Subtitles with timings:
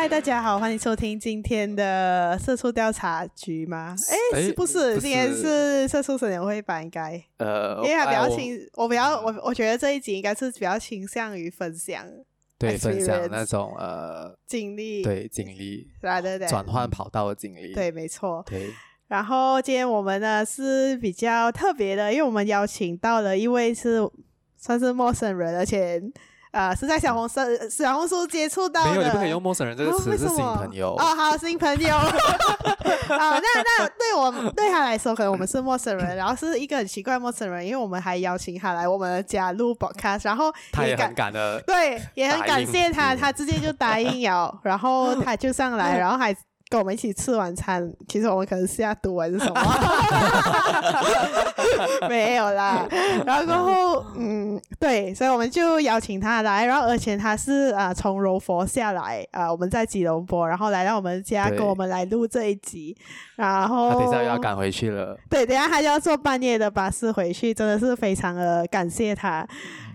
[0.00, 3.96] 嗨，大家好，欢迎收听今天的社畜调查局吗？
[4.32, 4.96] 哎，是不是？
[5.00, 6.80] 今天是社畜审研会吧？
[6.80, 12.06] 应该呃，因为他比较倾，我，我比较我我觉得这一集应该是比较倾向于分享，
[12.56, 18.70] 对，分享那种呃经历，对经历，对对对，转换跑道的经历，对，没错，对。
[19.08, 24.08] 然后今天我们呢是比较特别的，因为我们邀请到了一位是
[24.56, 26.00] 算是陌生人，而且。
[26.50, 28.90] 啊、呃，是在小红书小红书接触到的。
[28.92, 30.94] 没有，你不可以用陌生人这个词，是新朋友。
[30.96, 31.96] 哦，好，新朋友。
[31.96, 46.34] 啊，那那对我对他来说，可能我们是陌生人， 然后是一个很奇怪陌生人，因为我们还邀请他来我们家录 podcast，然后他也很感的，对，也很感谢他，他直接就答应了，然后他就上来， 然后还。
[46.70, 49.54] 跟我们一起吃晚餐，其实我们可能是要读还是什么？
[52.10, 52.86] 没有啦。
[53.24, 62.94] 然后，嗯，对，所以我们就邀请他来，然后而且他是啊、呃、从柔佛下来啊、呃，我们在吉隆坡，然后来到我们家跟我们来录这一集。
[63.36, 65.16] 然后，他等一下又要赶回去了。
[65.30, 69.46] 对，等一下他就要坐半夜的巴士回去，真的是非常的感谢他。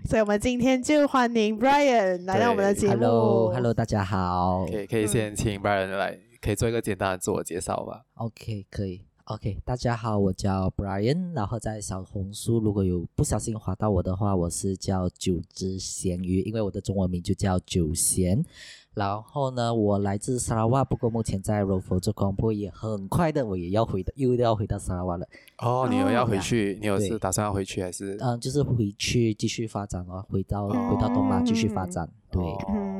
[0.08, 2.94] 所以我们今天就欢迎 Brian 来到我们的节目。
[2.94, 4.66] Hello，Hello，大家好。
[4.66, 6.18] 可以可以先请 Brian 来。
[6.44, 9.00] 可以做一个简单的自我介绍吧？OK，可以。
[9.24, 18.44] OK，大家好，我叫 Brian，然后在小红书如果有不小心划到我的话，我是叫九只咸鱼，因为我的中文名就叫九咸。
[18.92, 25.26] 然后呢，我来自沙拉瓦，不过目前在柔佛做广播，也很快的我也要回的，又要回到沙拉瓦了。
[25.60, 26.78] 哦，你有要回去？
[26.78, 28.18] 你有是打算要回去还是？
[28.20, 32.06] 嗯，就是回去继续发展哦，回到、嗯、回到东马继续发展。
[32.30, 32.93] 对，嗯。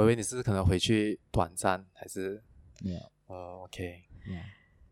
[0.00, 2.42] 我以为你是可能回去短暂，还是
[2.82, 2.98] 没有？
[3.26, 4.02] 呃，OK。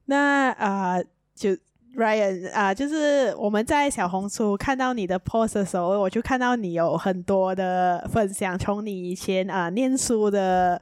[0.05, 1.51] 那啊、呃，就
[1.97, 10.79] Ryan 啊、呃，就是我们在小红书看到你的 post 的时候，我就看到你有很多的分享，从你以前啊、呃、念书的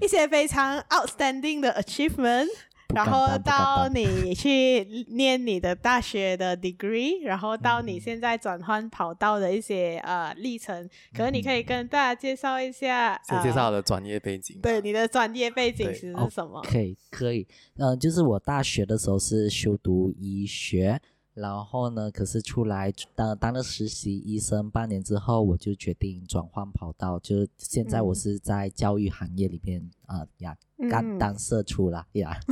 [0.00, 2.48] 一些非常 outstanding 的 achievement。
[2.94, 13.20] 然后到你去念你的大学的 degree，然后到你现在转换跑道的一些呃历程，可能你可以跟大家介绍一下。
[13.28, 14.58] 先介绍我的专业背景。
[14.62, 16.62] 对，你的专业背景是什么？
[16.62, 17.46] 可以，可以。
[17.76, 21.00] 嗯、呃，就是我大学的时候是修读医学。
[21.40, 30.56] 然后呢，可是出来当当了实习医生半年之后，我就决定转换跑道，就是现在我是在教育行业里面啊、呀，
[30.90, 32.36] 刚当社畜了呀。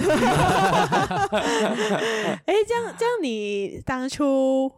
[2.46, 4.70] 哎，这样这样，你当初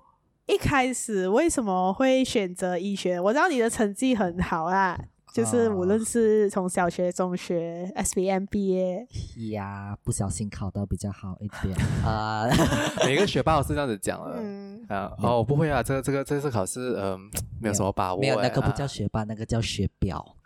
[0.47, 3.21] 一开始为什么会选择医学？
[3.21, 4.99] 我知道你的成绩很好啊。
[5.33, 9.07] 就是无论是从小学、中学、SBM 毕业
[9.51, 12.47] 呀，不小心考到比较好一点啊。
[13.05, 14.37] 每个学霸都是这样子讲的。
[14.39, 17.19] 嗯啊，哦，不会啊，这个这个这次考试，嗯，
[17.61, 18.21] 没有什么把握。
[18.21, 19.89] 没有那个不叫学霸，那个叫学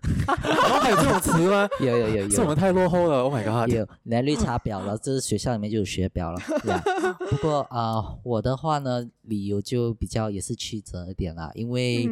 [0.03, 0.81] 婊。
[0.81, 1.69] 还有这种词吗？
[1.81, 2.31] 有有有有。
[2.31, 3.23] 是我们太落后了。
[3.23, 3.73] Oh my god！
[3.73, 6.41] 有来绿茶婊了，这是学校里面就有学表了。
[7.31, 12.09] 不过啊，我的话呢，理由就比较也是曲折一点啦，因为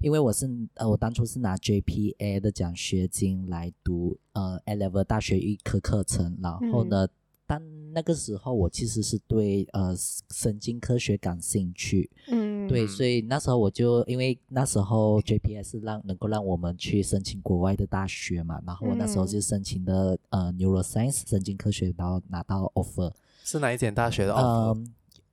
[0.00, 7.06] 因为我是呃，我当初是拿 JPA 的奖学金来读呃 A Level 大学预科课程，然后呢。
[7.46, 7.60] 但
[7.92, 9.94] 那个时候我其实是对呃
[10.30, 23.12] 神经科学感兴趣，嗯，对，所以那时候我就因为那时候 JPS 让能够让我们去申请国外的大学嘛，然后我那时候就申请的呃 Neuroscience 神经科学，然后拿到 offer。
[23.44, 24.38] 是哪一间大学的 offer？
[24.40, 24.84] 呃，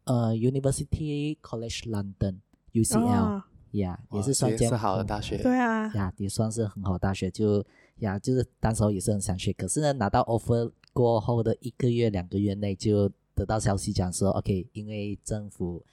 [0.03, 2.35] 呃 University College London
[2.73, 7.65] UCL，呀，也是算间是好的大学，对啊，呀，也算是很好的大学，就
[7.99, 10.69] 呀，就是当时候也是很想去，可是呢拿到 offer。
[10.93, 15.83] 过后的一个月、两个月内就得到消息讲说，OK，因为政府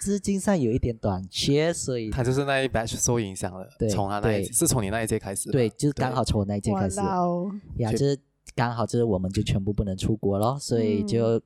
[0.00, 3.68] 资金上有一点短缺，所以他就是那一 batch 受影响了。
[3.78, 5.50] 对，从他那一是从你那一届开始。
[5.50, 7.00] 对，就是刚好从我那一届开始。
[7.76, 8.18] 呀，就是
[8.54, 11.38] 刚好就是我们就全部不能出国咯，所以就。
[11.38, 11.42] 嗯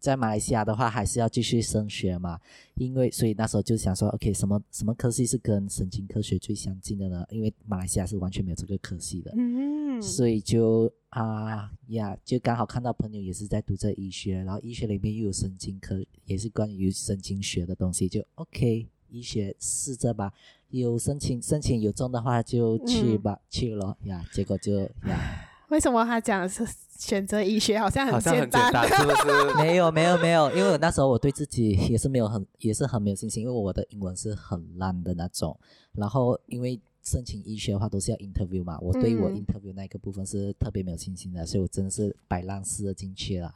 [0.00, 2.40] 在马来西亚的话，还是要继续升学嘛，
[2.74, 7.24] 因为所以那时候就想说，OK，什么什么科系是跟神经科学最相近的呢？
[7.30, 20.32] 因为马来西亚是完全没有这个科系的，嗯，所以就啊呀，就刚好看到朋友也是在读这医学，然后医学里面又有神经科，也是关于神经学的东西，就 OK，医学试着吧，
[20.70, 25.46] 有申请申请有中的话就去吧，嗯、去了呀，结果就呀。
[25.70, 26.66] 为什么他讲的是
[26.98, 28.72] 选择医学好像很简单？
[28.72, 29.54] 单是不是？
[29.58, 35.58] 没有没有没有，因为那时候我对自己也是没有很也是很没有信心，因为我的英文是很烂的那种。
[35.92, 43.52] 然后因为申请医学的话都是要 interview 嘛，我对于我 interview 那个部分是特别没有信心的，嗯、所以我真的是摆烂式的进去了。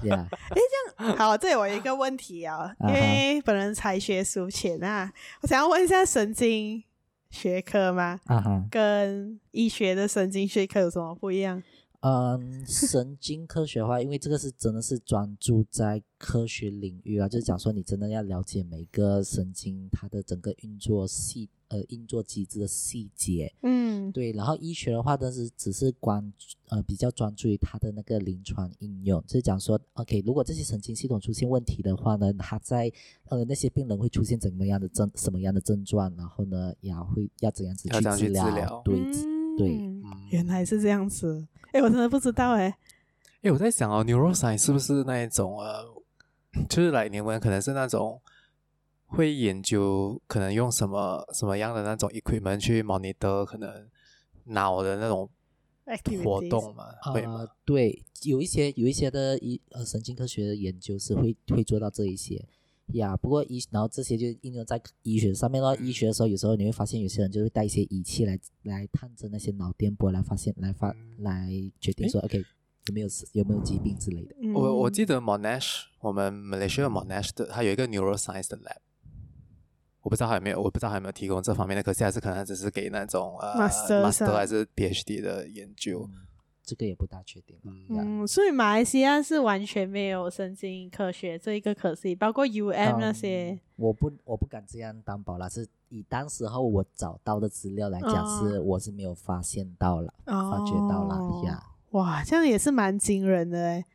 [0.00, 0.56] 对啊， 哎，
[0.98, 5.12] 这样好，这里我有一个问题 啊，因为本人才学术浅啊，
[5.42, 6.82] 我想要问一下神经。
[7.36, 8.18] 学科吗？
[8.24, 11.62] 啊哈，跟医学的神经学科有什么不一样？
[12.06, 24.30] 嗯，神经科学的话，因为这个是真的是专注在科学领域啊，就是讲说你真的要了解每个神经它的整个运作细呃运作机制的细节，嗯，对。
[24.30, 26.32] 然后医学的话，但是只是关
[26.68, 32.92] 呃比较专注于它的那个临床应用，就是讲说，OK，如果这些神经系统出现问题的话呢，它在
[33.30, 39.68] 呃那些病人会出现怎么样的症什么样的症状，然后呢也会要怎样子去治疗，对、嗯、对，
[40.30, 41.44] 原来是这样子。
[41.76, 42.74] 哎，我真的不知道哎。
[43.42, 45.84] 哎，我在想哦，neuroscience 是不是那一种呃，
[46.70, 48.18] 就是来你们可能是那种
[49.08, 53.86] 会研究，可能用什么什么样的那种 equipment 去 monitor 可能
[54.44, 55.28] 脑的那种
[56.24, 56.86] 活动嘛？
[57.12, 57.40] 会吗？
[57.40, 62.42] 呃，对，有一些有一些的一呃神经科学的研究是会会做到这一些。
[62.92, 65.76] 呀，不过医然后这些就应用在医学上面咯。
[65.76, 71.50] 医学的时候，有时候你会发现有些人就会带一些仪器来来探测那些脑电波，来发现来发来
[71.80, 72.38] 决定说，OK
[72.86, 74.34] 有没有有没有疾病之类的。
[74.54, 78.78] 我我记得 Monash，我们 Malaysia Monash 的，它有一个 neuroscience 的 lab，
[80.02, 86.08] 我不知道还有没有，我不知道还有没有提供这方面的，可是还是可能只是给那种呃 master, master 还是 PhD 的研究。
[86.12, 86.25] 嗯
[86.66, 87.56] 这个也不大确定。
[87.88, 93.52] 嗯，所以马来西亚是完全没有神经科学这一个科系，包括 UM 那些。
[93.52, 101.62] 嗯、我不，我不敢这样担保啦，是以当时候我找到的资料来讲，是、哦、我是没有发现到了，哦、发觉到了呀。
[101.90, 103.86] 哇，这样也是蛮惊人的哎，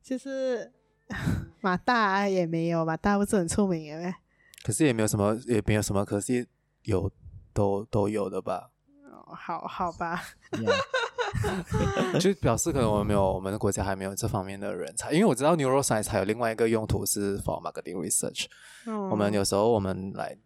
[0.00, 0.72] 就是
[1.60, 4.14] 马大也没有，马大不是很出名诶。
[4.62, 6.46] 可是也没有什么，也没有什么可惜
[6.84, 7.10] 有
[7.52, 8.70] 都都有的吧？
[9.10, 10.22] 哦，好好吧。
[10.52, 11.01] Yeah.
[12.20, 15.12] 就表示可能我们没有，我们的国家还没有这方面的人才。
[15.12, 18.46] 因为我知道 neuroscience 还有另外一个用途是 for marketing research。
[18.86, 20.36] 嗯，我们有时候我们来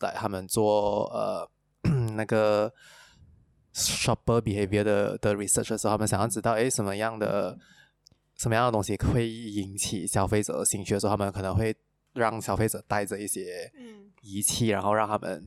[0.00, 1.48] 来他们做呃
[2.16, 2.72] 那个
[3.74, 7.58] shopper behavior 的的 research 的时候，他们想要知道哎什么样的
[8.36, 11.74] 什么样的东西会引起消费者的兴趣的时候，他们可能会
[12.12, 13.70] 让消费者带着一些
[14.22, 15.44] 仪器，然后让他们。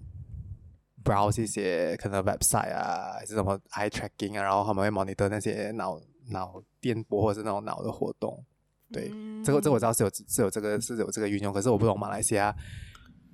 [1.07, 5.97] Browse 一些可能 website 啊，还是什么 eye tracking 啊，然后他们会 monitor 那些脑
[6.29, 8.43] 脑电波或者是那种脑的活动。
[8.91, 12.53] 对，嗯、这个这个我知道是有是有这个是有这个运用，可是我不懂马来西亚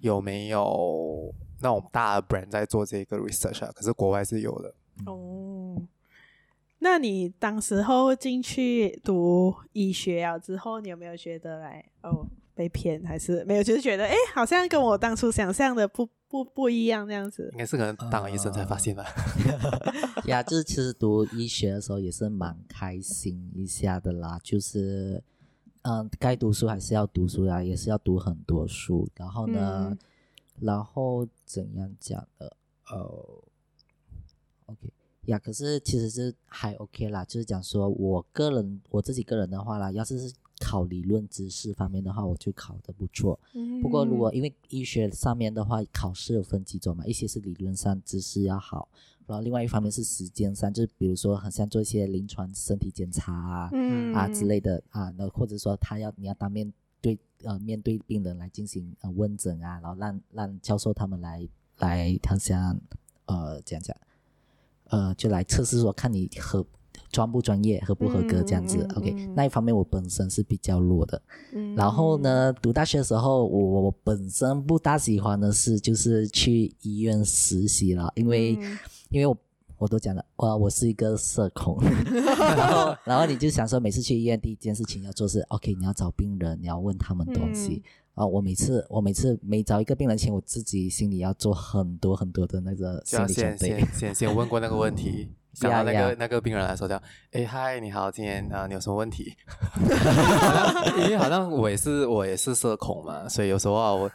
[0.01, 3.71] 有没有那种大的 brand 在做这个 research 啊？
[3.73, 4.73] 可是国外是有的。
[5.07, 5.81] 哦，
[6.79, 13.63] 那你当时候进去读医学啊之后，你有没有觉得来哦被骗，还是没有？
[13.63, 16.07] 就是觉得哎，好像跟我当初想象的不。
[16.33, 19.05] 不不一样，这样子应该是可能当了医生才发现吧。
[20.25, 24.39] 呀，就是其实读医学的时候也是蛮开心一下的啦。
[24.43, 25.23] 就是，
[25.83, 29.07] 嗯，该读书还是要读书呀，也是要读很多书。
[29.15, 29.97] 然后呢，嗯、
[30.61, 32.57] 然后怎样讲的？
[32.87, 33.43] 哦
[34.65, 34.91] ，OK，
[35.25, 37.23] 呀，可是其实是还 OK 啦。
[37.23, 40.33] 就是讲说我个人我自己个人的话啦，要是是。
[40.65, 43.37] 考理论知识方面的话，我就考的不错。
[43.53, 48.87] 嗯、不过如果因为医学上面的话，考试有分几种嘛，一些是理论上知识要好，
[49.27, 56.71] 然后另外一方面是时间上，就是比如说很像做一些临床身体检查啊、嗯、啊之类的啊，那或者说他要你要当面
[57.01, 61.45] 对呃面对病人来进行呃问诊啊，然后让让教授他们来
[61.79, 62.79] 来他想
[63.25, 63.95] 呃讲讲
[64.85, 66.65] 呃就来测试说看你和。
[67.13, 71.21] 专不专业，合不合格这样子、嗯、，OK，那一方面我本身是比较弱的。
[71.53, 78.79] 嗯、然后呢，读大学的时候，我我本身不大喜欢的是就是去医院实习了，因为、嗯、
[79.11, 79.37] 因为我
[79.77, 81.77] 我都讲了，哇我是一个社恐，
[82.27, 87.83] 然后然后你就想说，每次去医院第一件事情要做是，OK，你要找病人，你要问他们东西。
[88.15, 93.67] 啊、嗯，我每次我每次每找一个病人前，我自己心里要做很多很多的那个心理准备。
[93.69, 95.29] 先先先问过那个问题。
[95.53, 96.15] 想到那个 yeah, yeah.
[96.17, 96.99] 那个病人来说叫，
[97.31, 99.35] 哎嗨，你好，今天啊你有什么问题？
[101.05, 104.09] 因为好像我也是我也是社恐嘛，所以有时候啊我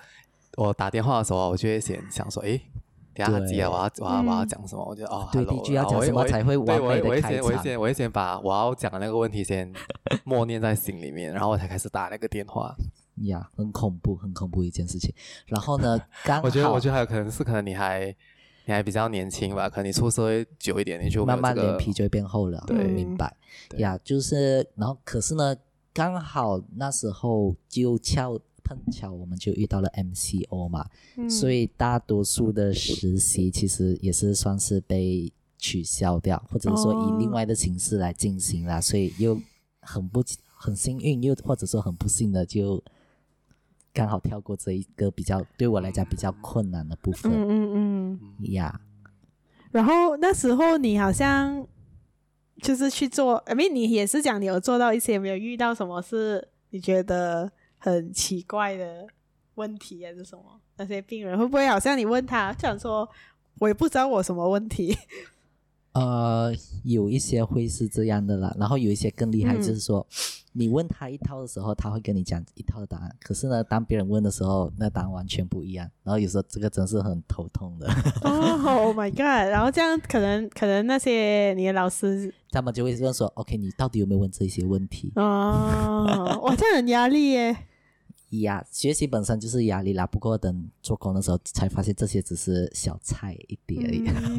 [0.57, 2.61] 我打电话的时候啊，我就会先想说，哎，
[3.15, 4.85] 等下他急了，我要我要我要讲什么？
[4.85, 7.45] 我就哦，对，第一句要讲什么才会完美的开场？
[7.45, 9.73] 我我先我先把我要讲的那个问题先
[10.25, 12.75] 默念在心里面，然后我才开始打那个电话。
[13.23, 15.15] 呀，很恐怖，很恐怖一件事情。
[15.47, 18.13] 然后呢， 刚我觉得我觉得还有可能是可能你还。
[18.69, 19.67] 你还比较年轻吧？
[19.67, 22.63] 可能你出社会久一点，你就、这个、慢慢脸皮就会变厚了。
[22.67, 23.35] 对，明白。
[23.79, 25.57] 呀，yeah, 就是，然后可是呢，
[25.95, 38.77] 刚好那时候就巧碰巧，我们就遇到了 MCO 嘛，嗯、所以大多数的实习其实也是算是被取消掉，或者说以另外的形式来进行啦。
[38.77, 39.41] 哦、所以又
[39.81, 42.85] 很不很幸运，又或者说很不幸的就。
[43.99, 47.33] 刚好跳过这一个比较对我来讲比较困难的部分。
[47.33, 48.81] 嗯嗯嗯呀。
[49.73, 51.67] 然后那时候你好像
[52.63, 59.05] 就是去做，因为你也是讲你有做到一些，没有遇到什么是你觉得很奇怪的
[59.57, 60.45] 问题还是什么？
[60.77, 63.09] 那些病人会不会好像你问他，想说
[63.59, 64.97] 我也不知道我什么问题？
[65.93, 66.55] 呃，
[66.85, 70.13] 有一些会是这样的啦，然后有一些更厉害，就是说、嗯、
[70.53, 73.17] 你问他一套的时候，他会跟你讲一套的答案。
[73.21, 75.89] 可是呢，当别人问的时候，那答案完全不一样。
[76.03, 77.89] 然后有时候这个真是很头痛的。
[78.23, 79.51] 哦、oh,，Oh my god！
[79.51, 87.57] 然后这样可能可能那些你的老师，他们就会问说：“OK，你到底有没有问这些问题？”哦，哇，这样很压力耶。
[88.31, 94.05] 压学习本身就是压力啦，不过等做工的时候才发现这些只是小菜一碟而已。
[94.07, 94.39] 嗯、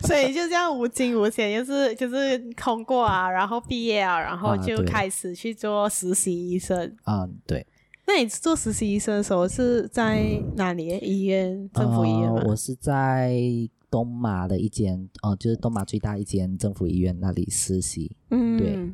[0.02, 6.96] 所以就这样无惊无险，就是就是通过啊，然后毕业啊，然后就开始去做实习医生。
[7.06, 7.64] 嗯，对。
[8.04, 10.98] 那你做实习医生的时候是在哪里？
[10.98, 11.70] 医院？
[11.72, 12.40] 政府医院吗？
[12.42, 13.40] 呃、我是在
[13.88, 18.16] 东马的一间哦、呃，就是东马最大一间政府医院那里实习。
[18.30, 18.90] 嗯，对。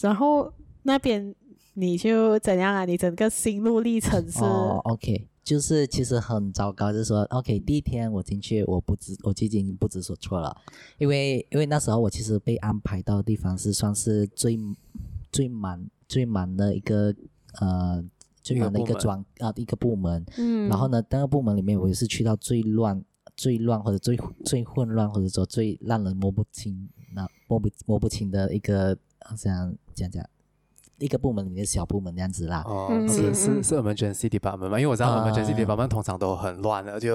[0.00, 0.50] 然后
[0.82, 1.34] 那边。
[1.78, 2.84] 你就怎样啊？
[2.84, 4.42] 你整个心路历程是？
[4.42, 10.56] 哦，OK，就是其实很糟糕，就是说，OK，第一天我进去，我不知我就已经不知所措了，
[10.98, 14.58] 因为因为那时候我其实被安排到的地方是算是最
[15.30, 17.14] 最忙最忙的一个
[17.60, 18.04] 呃
[18.42, 23.00] 最忙的一个专啊一个部门，嗯，然后呢，那个部门里面我也是去到最乱
[23.36, 30.28] 最乱或者最最混乱或者说最让人摸不清那摸不摸不清的一个好像讲讲。
[30.98, 34.80] 一个部门里面的小部门这样子啦，哦，是是是 emergency department 嘛？
[34.80, 37.14] 因为我知道 emergency department 通常都很乱的，就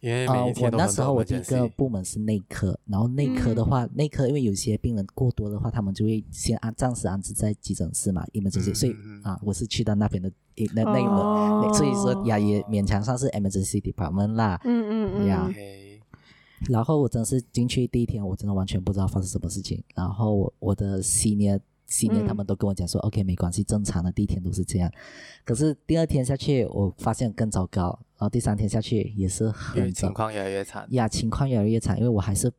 [0.00, 0.86] 因为每一天都很多 emergency。
[0.86, 8.74] 我那时候我第一个部门是内科，然后内科的话，内科因为有些病人过多的话，他们就会先安暂时安置在急诊室嘛，emergency。
[8.74, 10.30] 所以啊，我是去到那边的
[10.74, 14.60] 那那个，所以说呀也勉强算是 emergency department 啦。
[14.64, 15.26] 嗯嗯嗯。
[15.26, 15.50] 呀，
[16.68, 21.58] 然后我真的是进去第一天，我真的完全不知道发生什么事情，然后我我的 senior。
[21.92, 24.90] 几年他们都跟我讲说、嗯、，OK，没关系，正常的第一天都是这样。
[25.44, 27.98] 可是第二天下去，我发现更糟糕。
[28.16, 30.86] 然后第三天下去也是很情况越来越惨。
[30.90, 32.50] 呀，情况越来越惨，因为我还是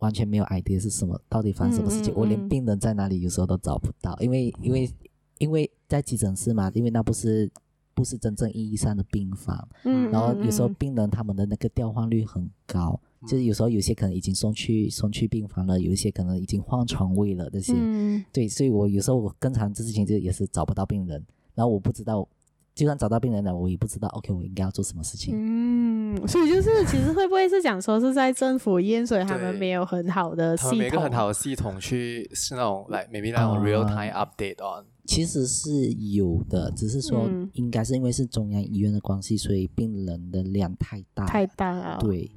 [0.00, 2.12] 完全没有 idea 是什么，到底发生什么事情。
[2.12, 4.90] 嗯嗯嗯、我连病人在哪里有时候都找不到，因为因为
[5.38, 7.50] 因为在急诊室嘛，因为那不是
[7.94, 9.66] 不是真正意义上的病房。
[10.12, 13.00] 然后有时候病人他们的那个调换率很高。
[13.26, 22.26] 就是有时候有些可能已经送去送去病房了，有一些可能已经换床位了这些，嗯、对，所以我有时候我更常这事情就也是找不到病人，然后我不知道，
[22.74, 25.34] 就算找到病人了，我也不知道，OK，我应该要做什么事情。
[25.34, 42.30] 嗯，所以就是其实会不会是讲说是在政府医院，所以他们没有很好的系统，没有很好的系统去是那种来、like、maybe 那种 real time update on，、嗯、其实是有的，只是说应该是因为是中央医院的关系，所以病人的量太大，太大了，对。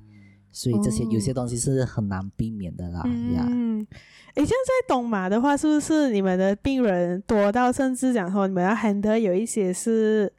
[0.51, 3.01] 所以这些有些东西是很难避免的啦。
[3.06, 3.86] 嗯，
[4.36, 10.32] 诶，像在东马的话，是不是你们的病人多到甚至讲说你们要 handle 有一些是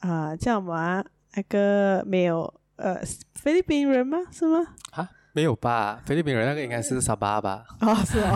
[0.00, 3.00] 啊、呃、叫什么那个没有呃
[3.34, 4.18] 菲律宾人吗？
[4.30, 4.66] 是吗？
[4.92, 6.00] 啊，没有吧？
[6.04, 7.64] 菲律宾人那个应该是沙巴吧？
[7.80, 8.30] 哦，是哦。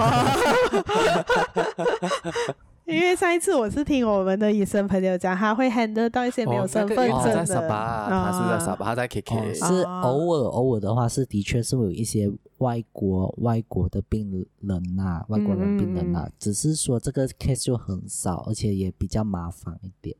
[2.94, 7.14] 因为上一次我是听我们的医生朋友讲，他会 handle 到一些没有身份证的。
[7.14, 9.54] 哦，在沙巴，他是在沙巴，他在 KK。
[9.54, 20.16] 是偶尔偶尔的话，是的确是会有一些外国外国的病人呐、啊，外国人病人呐、啊，只是说这个 case 就很少，而且也比较麻烦一点。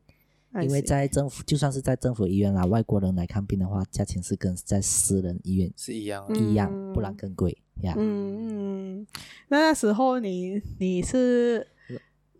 [0.61, 7.93] 因为在政府，就算是在政府医院啦，外国人来看病的话，价钱是跟在私人医院是一样一样，不然更贵呀。
[7.95, 9.07] 嗯嗯，
[9.47, 11.65] 那那时候你你是？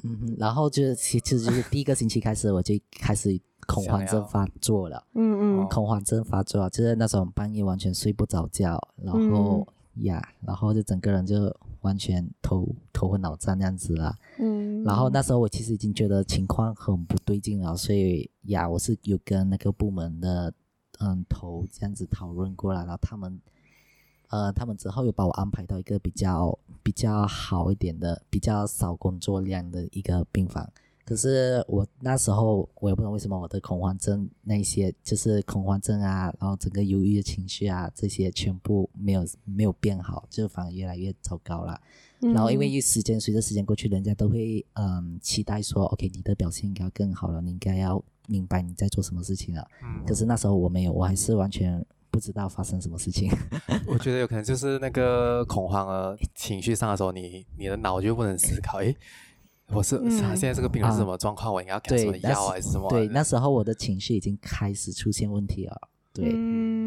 [0.04, 5.04] 嗯，然后就是其实就是第一个星期开始，我就开始恐慌症发作了。
[5.16, 14.16] 嗯嗯，恐慌症发作，就是那种半夜完全睡不着觉，然后、嗯、呀，然后就整个人就完全头头昏脑胀那样子了。
[14.40, 20.54] 嗯，然后那时候我其实已经觉得情况很不对劲了，所以呀，我是有跟那个部门的
[21.00, 23.40] 嗯头这样子讨论过了，然后他们。
[24.30, 30.70] 呃，他们之后又把我安排到一个比较比较好一点的、比较少工作量的一个病房。
[31.06, 41.80] 可是我那时候我也不知道为什么我的恐慌症那些就是恐慌症啊，然后整个忧郁的情绪啊这些全部没有没有变好，就反而越来越糟糕了。
[42.20, 49.66] 嗯、然后因为一时间随着时间过去，人家都会嗯期待说，OK，你的表现应该要更好了，你应该要明白你在做什么事情了。
[49.82, 51.86] 嗯、可是那时候我没有，我还是完全。
[52.10, 53.32] 不知道发生什么事情，
[53.88, 58.96] 我觉得有可能就是那个恐慌啊情绪上的时候，你你的脑就不能思考，诶，
[59.68, 61.54] 我是他现在这个病人是什么状况？
[61.54, 62.90] 我应该要给什么药还是什么？
[62.90, 65.90] 对，那时候我的情绪已经开始出现问题了。
[66.14, 66.87] 对，嗯，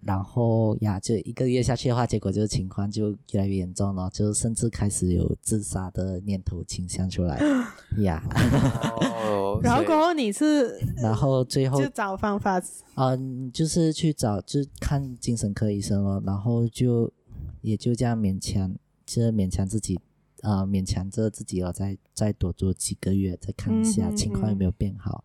[0.00, 7.40] 然后呀，就一个月下去的话，结果就是情况就越来越严重了，就甚至开始有自杀的念头倾向出来，
[8.02, 8.22] 呀。
[9.62, 12.60] 然后过后你是，然后最后就找方法，
[12.96, 17.12] 嗯，就是去找，就看精神科医生了，然后就
[17.60, 18.74] 也就这样勉强，
[19.06, 19.96] 就勉强自己，
[20.40, 25.24] 啊、呃，勉强着自己了，再再多做几个月，再看一下情况有没有变好，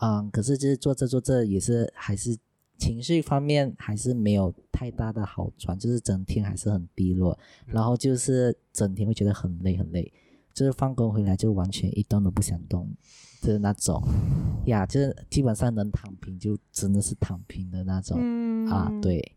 [0.00, 2.36] 嗯，嗯，可是就是做着做着也是还是。
[2.82, 10.12] 情绪方面还是没有太大的好转，就是整天还是很低落，然后就是整天会觉得很累很累，
[10.52, 12.88] 就是放工回来就完全一动都不想动，
[13.40, 14.02] 就是那种
[14.66, 19.32] 呀，就是基本上能躺平就真的是躺平的那种、嗯、啊，对。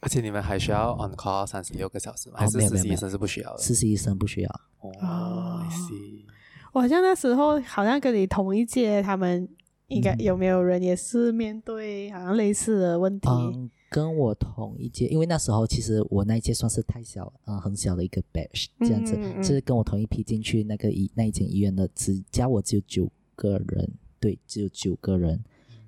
[0.00, 2.36] 而且你们还需要 on call 三十六个小时吗？
[2.38, 3.62] 还是实习医生是不需要的？
[3.62, 4.60] 实习医生不需要。
[4.80, 6.24] 哦、see。
[6.72, 9.46] 我好像那时候好像跟你同一届，他们。
[9.88, 13.28] 应该有没有人也是面对好像类似的问题？
[13.28, 23.88] 嗯，跟我同一届，因为那时候其实我那一届算是太小，嗯，很小的一个 batch 这样子，嗯嗯、就是跟我同一批进去那个医那一间医院的，只加我只有九个人，
[24.18, 25.42] 对，只有九个人。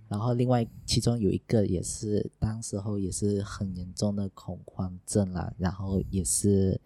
[0.08, 6.80] 然后另外其中有一个也是当时候也是很严重的恐慌症啦，然后也是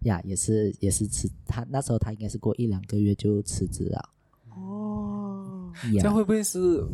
[0.00, 4.10] 呀，也是也是辞他那时候他应该是过一两个月就辞职了。
[5.98, 6.84] 这样会不会是？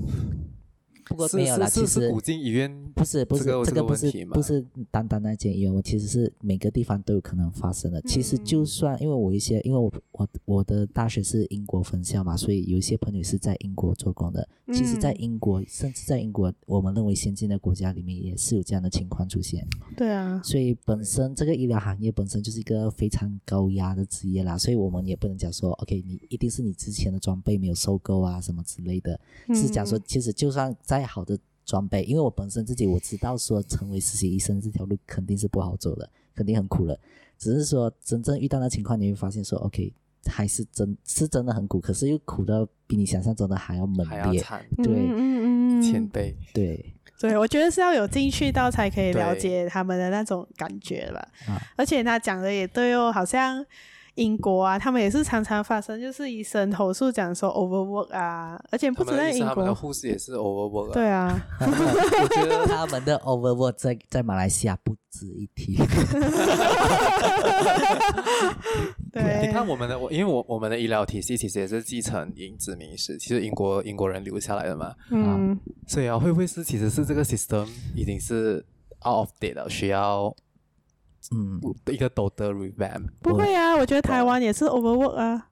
[1.08, 8.00] 不过没有啦，其实古晋医院不是不是这个不是不是单单那间医院，我其实是每个地方都有可能发生的。
[8.02, 14.48] 其实就算因为我一些，因为我我我的大学是英国分校嘛，所以有一些朋友是在英国做工的。
[14.72, 19.64] 其实，在英国，甚至在英国，我们认为先进的国家里面，也是有这样的情况出现。
[19.96, 29.20] 对啊，所以本身这个医疗行业本身就是一个非常高压的职业啦，所以我们也不能讲说，OK，你一定是你之前的装备没有收购啊什么之类的，
[29.54, 36.98] 是讲说，其实就算在再好的装备，因为我本身自己我知道说成为实习医生这条路肯定是不好走的，肯定很苦的。
[37.38, 39.92] 只是说真正遇到那情况，你会发现说，OK，
[40.26, 44.42] 还是真是真的很苦，可是又苦到比你想象中的还要猛烈，
[44.82, 51.28] 对，嗯嗯千倍，对，对，我觉得是要有进去到才可以了解他们的那种感觉吧。
[51.76, 53.64] 而且他讲的也对哦，好像。
[54.16, 60.92] 英国啊，他们也是常常发生，就是医生投诉讲说 overwork 啊，而且不止在英国，他们的护士也是 overwork 啊。
[60.94, 65.76] 对啊，我觉得他们的 overwork 在在马来西亚不值一提。
[69.12, 74.94] 对，你看我们的，我因为我我们的医疗体系其实也是继承英殖民史，其实英国英国人留下来的嘛。
[75.10, 78.64] 嗯，所以啊，会不会是其实是这个 system 已经是
[79.04, 80.34] out of date 了，需要？
[81.34, 85.48] 嗯，一个道德 revamp 不会啊，我觉得台湾也是 overwork 啊，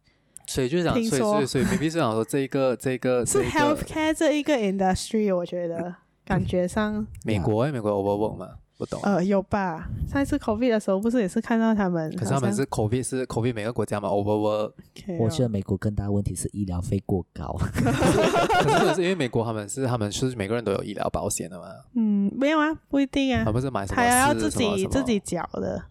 [0.46, 8.48] 所以就想，所以所以所以 maybe 是想说这一个这一个是 healthcare 这一个 industry，我觉得感觉上美国美国 overwork 嘛，
[8.84, 9.00] 不懂。
[9.02, 9.88] 呃有吧？
[10.08, 14.72] 上一次 COVID 的时候不是也是看到他们，可是他们是 COVID 是 COVID 每个国家嘛 overwork，
[15.18, 25.82] 我觉得美国更大问题是医疗费过高， 可是是因为美国他们是他们是每个人都有医疗保险的嘛，嗯，没有啊，不一定啊，他不是买什么还要自己自己缴的。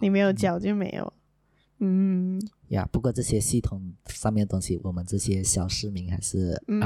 [0.00, 1.12] 你没有缴就没有，
[1.78, 2.40] 嗯
[2.72, 2.82] 呀。
[2.84, 6.80] Yeah, 不过这些系统上面的东西，我们这些小市民还是嗯，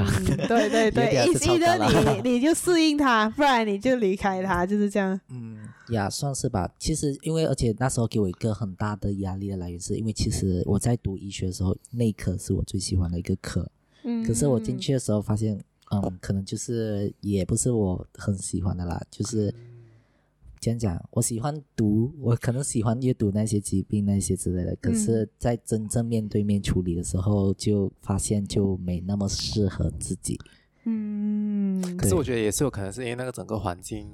[0.47, 1.77] 对对对， 一记得
[2.23, 5.19] 你 你就适应它，不然你就离开它，就是这样。
[5.29, 5.57] 嗯
[5.89, 6.69] 呀，算是吧。
[6.77, 13.69] 其实因为而且那时候给我一个很大的压力的来源，是因为其实我在读医学的时候，内科是我最喜欢的一个科。
[14.03, 14.23] 嗯。
[14.25, 15.57] 可是我进去的时候发现，
[15.91, 19.53] 嗯，可能就是也不是我很喜欢的啦，就是。
[20.59, 30.39] 这样讲，我喜欢读，我可能喜欢阅读那些疾病那些之类的，可是，在真正面对面处理的时候，就发现就没那么适合自己。
[30.85, 34.09] 嗯，可是我觉得也是有可能是因为那个整个环境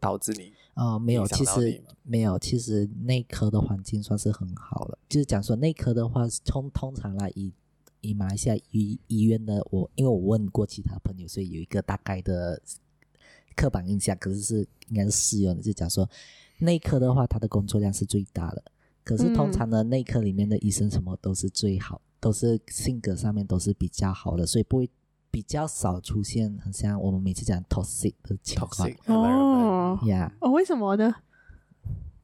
[0.00, 0.52] 导致你。
[0.74, 4.98] 哦，没有，其实没有，其实内科的环境算是很好了。
[5.08, 7.52] 就是讲说内科的话，通通常来以
[8.00, 12.60] 以马来西亚医医院的我，因为我问过其他朋友，所以有一个大概的。
[13.56, 15.62] 刻板印象，可是是应该是适用的。
[15.62, 16.08] 就讲说，
[16.58, 18.62] 内科的话，他的工作量是最大的。
[19.02, 24.88] 可是通常呢，内科里面的医生什么都是最好，都是性格上面都是比较好的，所以不会
[25.30, 28.88] 比较少出现很像我们每次讲 toxic 的情况。
[29.06, 31.14] 哦，呀，哦，为什么呢？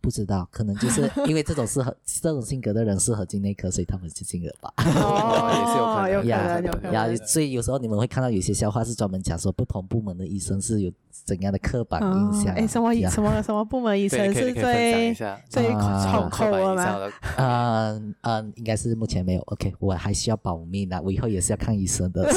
[0.00, 4.72] 不知道，可能就是 因为这种适合这种性格的人适合进内科，所以他们就进了吧。
[4.78, 6.92] 哦， 也是有可能，有可能，有可能。
[6.92, 12.54] 呀，所以有时候你们会看到有些笑话是专门讲说不同部门的医生是有怎样的刻板印象。
[12.54, 15.14] 哎，什么什么什么部门医生是最
[15.48, 16.98] 最重口的吗？
[17.36, 19.42] 嗯嗯，应该是目前没有。
[19.42, 22.24] OK，我还需要保密呢，我以后也是要看医生的。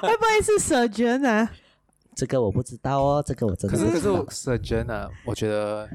[0.00, 1.50] 会不会是 surgeon 啊？
[2.14, 3.92] 这个我不知道哦，这个我真的不知道。
[3.92, 5.88] 可是可是 surgeon 啊，我觉得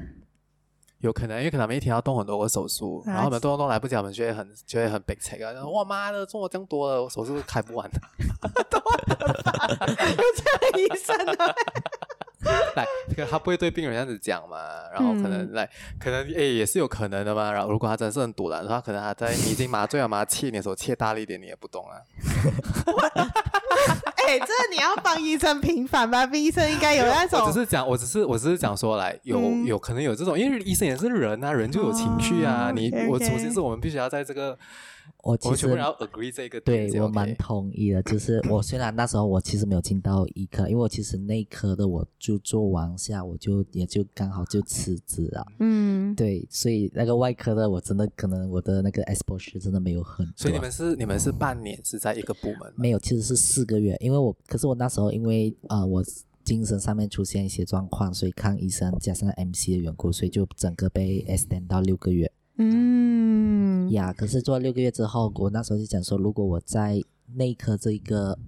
[1.00, 5.52] 有可能，因为可能他们一天要动很多个手术，啊、然后我们动动来不及，我们就会很就会很悲催啊！
[5.64, 8.00] 我妈的，做我这样多了，我手术开不完的。
[8.70, 8.80] 多？
[8.80, 11.54] 有这样医生的？
[12.76, 14.56] 来，可他不会对病人这样子讲嘛？
[14.92, 17.52] 然后可能来，嗯、可能诶也是有可能的嘛。
[17.52, 22.00] 然后如果他真的是很赌烂的话，可能他在你已经麻醉了嘛，切你的时候切大力一点，你也不懂啊。
[24.26, 26.24] 哎，这你要帮医生平反吧？
[26.32, 27.40] 医生应该有那种。
[27.40, 32.72] 我只是讲，我只是我只是讲说来，有有可能有这种，因为医生也是人啊，人就有情绪啊。
[32.74, 34.58] 你我首先是我们必须要在这个。
[35.22, 38.02] 我其实要 agree 这个，对我蛮同意的。
[38.04, 45.44] 就是 我虽然那时候我其实没有进到医科，因为我其实内科的我就做完下，我就也就刚好就辞职了。
[45.58, 50.32] 嗯，对，所以那个外科的我真的可能我的那个 exposure 真的没有很多。
[50.36, 52.72] 所以你们是你们是半年是在一个部门？
[52.76, 53.96] 没有，其实是四个月。
[54.00, 56.04] 因为我可是我那时候因为呃我
[56.44, 62.30] 精神上面出现一些状况，所以看医生加上 MC 的缘故，所以就整个被 extend 到六个月。
[62.58, 63.55] 嗯
[63.90, 67.02] 呀，可是做了六个月之后，我那时候就讲说，如果我在
[67.34, 68.38] 内科这一个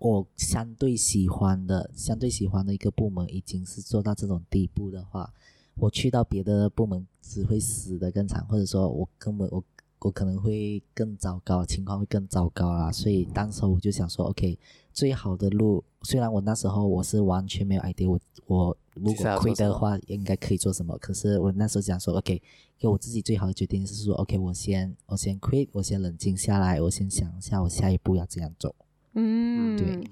[0.00, 5.32] 我相对喜欢的、相对喜欢的一个部门已经是做到这种地步的话，
[5.74, 9.62] 我去到别的部门只会死得更惨，或者说我根本我
[10.00, 12.92] 我可能会更糟糕，情况会更糟糕啦。
[12.92, 14.56] 所以当时我就想说，OK，
[14.92, 22.42] 最好的路，虽然我那时候我是完全没有 idea，我我如果亏的话应该可以做什么，可是我那时候想说，OK。
[22.80, 28.72] 给我自己最好的决定是说，OK，我先我先 quit，我先冷静下来，我先想一下我下一步要怎样走。
[29.14, 30.08] 嗯，对。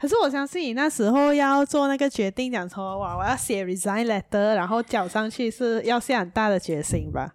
[0.00, 7.34] 可是我相信你那时候要做那个决定，讲说哇，我要写 resign letter，然后交上去是要下很大的决心吧？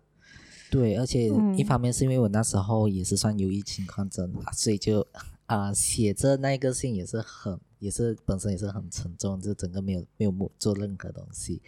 [0.72, 5.02] 对，而且一方面是因为我那时候也是算忧郁情况症嘛，所以就
[5.46, 11.62] 啊、呃、写着那个信也是很也是本身也是很沉重，就整个没有没有做任何东西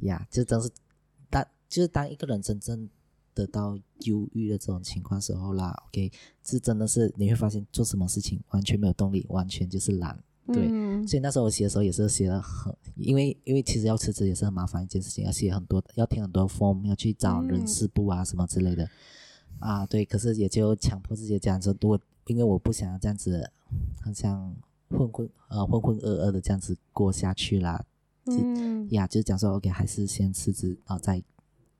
[0.00, 0.68] 呀，就真是
[1.30, 1.46] 当。
[1.70, 2.90] 就是当一个人真正
[3.32, 6.10] 得到忧郁的这种情况时候啦，OK，
[6.42, 10.66] 这真的是你会发现做什么事情完全没有动力，完全就是懒，对。
[10.68, 18.90] 嗯、所以那时候我写的时候也是写的很，因为因为其实要辞职也是很麻烦一件事情，要写很多，要填很多 form，要去找人事部啊什么之类的，嗯、
[19.60, 20.04] 啊，对。
[20.04, 23.48] 可是也就强迫自己这样子，多，因为我不想要这样子，
[24.02, 24.52] 好像
[24.90, 27.84] 混混呃浑浑噩噩的这样子过下去啦。
[28.26, 28.88] 嗯。
[28.90, 31.22] 呀，就是讲说 OK，还是先辞职，然后再。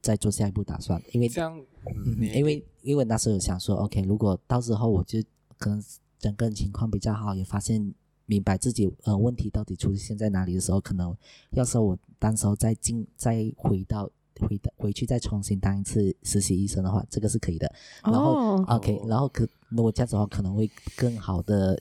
[0.03, 1.63] 再做下一步打算，因为这样，
[2.07, 5.23] 嗯，因为因为那时候有想说，OK，如果到时候我就
[5.59, 5.85] 可能
[6.19, 7.93] 整个人情况比较好，也发现
[8.25, 11.15] 明白自己呃问题到底出现在哪里的时候，可能
[11.51, 17.71] 要说我当时候再进再回到回到回去再重新当一次实习医生的话，这个是可以的。
[18.03, 21.79] 然后、哦、OK，然后可如果这样子的话，可能会更好的。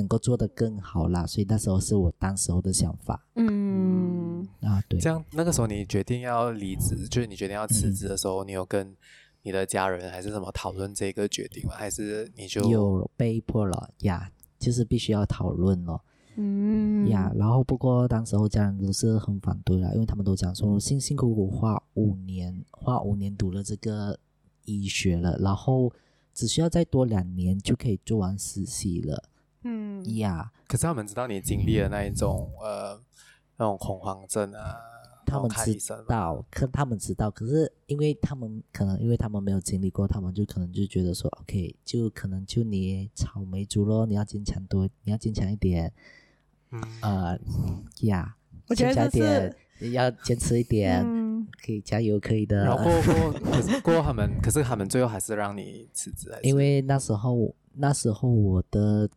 [0.00, 3.22] 能够做得更好啦，所以那时候是我当时候的想法。
[3.34, 4.98] 嗯啊，对。
[4.98, 8.96] 这样那个时候你决定要离职，就是你决定要辞职的时候，嗯、你有跟
[9.42, 11.74] 你的家人还是什么讨论这个决定吗？
[11.76, 14.30] 还是你就有被迫了呀？
[14.58, 16.00] 就是必须要讨论了。
[16.36, 24.18] 嗯呀，然后不过当时候家人都是很反对了，因为他们都讲说辛辛苦苦花五年，花五年读了这个
[24.64, 25.92] 医学了，然后
[26.32, 29.29] 只需要再多两年就可以做完实习了。
[29.62, 30.04] 嗯。
[30.16, 33.00] 呀，yeah, 可是他们知道你经历了那一种、嗯、呃
[33.58, 34.76] 那种恐慌症啊，
[35.26, 45.92] 他们知道，可他们知道，可是因为他们可能因为他们没有经历过，他们就可能就觉得说，OK，就可能就你草莓族咯，你要坚强多，你要坚强一点，
[46.70, 46.82] 嗯。
[47.02, 47.38] 呃
[48.00, 52.64] 呀，yeah, 我觉得坚强一点，要坚持一点，嗯、可以加油，可以的。
[52.64, 59.08] 然后过过可是过他们，可是他们最后还是让你辞职，因为那时候那时候我的。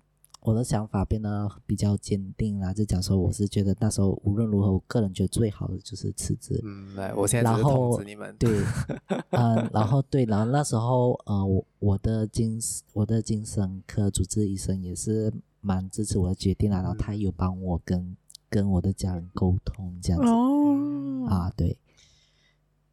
[0.45, 6.59] 我的想法变得比较坚定啦，就讲说我是觉得那时候无论如何，我个人觉得最好的就是辞职。
[6.63, 8.35] 嗯，来，我现在只是通知你们。
[8.37, 8.49] 对，
[9.31, 12.59] 嗯，然后对，然后那时候呃，我我的精
[12.93, 18.15] 我的精神科主治医生也是蛮支持我的决定啦，然后他有帮我跟
[18.49, 20.27] 跟我的家人沟通这样子。
[20.27, 21.27] 哦。
[21.29, 21.77] 啊，对。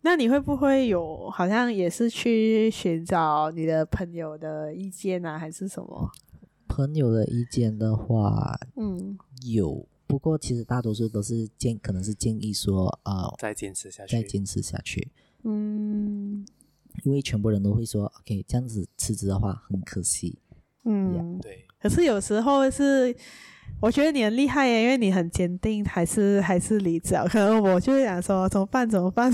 [0.02, 6.10] 那你会不会有好像也是去寻找你的朋友的意见啊，还是什么？
[6.80, 15.10] 朋友的意见的话，嗯，有，不过其实大多数都是建，可能是建议说，呃，再坚持下去，再坚持下去。
[15.44, 16.42] 嗯，
[17.04, 20.38] 因为全部人都会说，OK，这样子辞职的话很可惜。
[20.86, 21.66] 嗯.对。
[21.78, 23.14] 可是有时候是，
[23.82, 27.14] 我觉得你很厉害耶，因为你很坚定，还是还是离职。
[27.28, 28.88] 可能我就想说，怎么办？
[28.88, 29.30] 怎么办？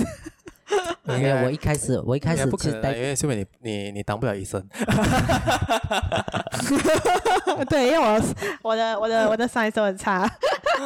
[1.07, 4.61] 因为我一开始，我一开始不可能，因为秀美你你你当不了医生。
[7.69, 8.21] 对，因为我
[8.61, 10.29] 我的我的我的 size 都很差。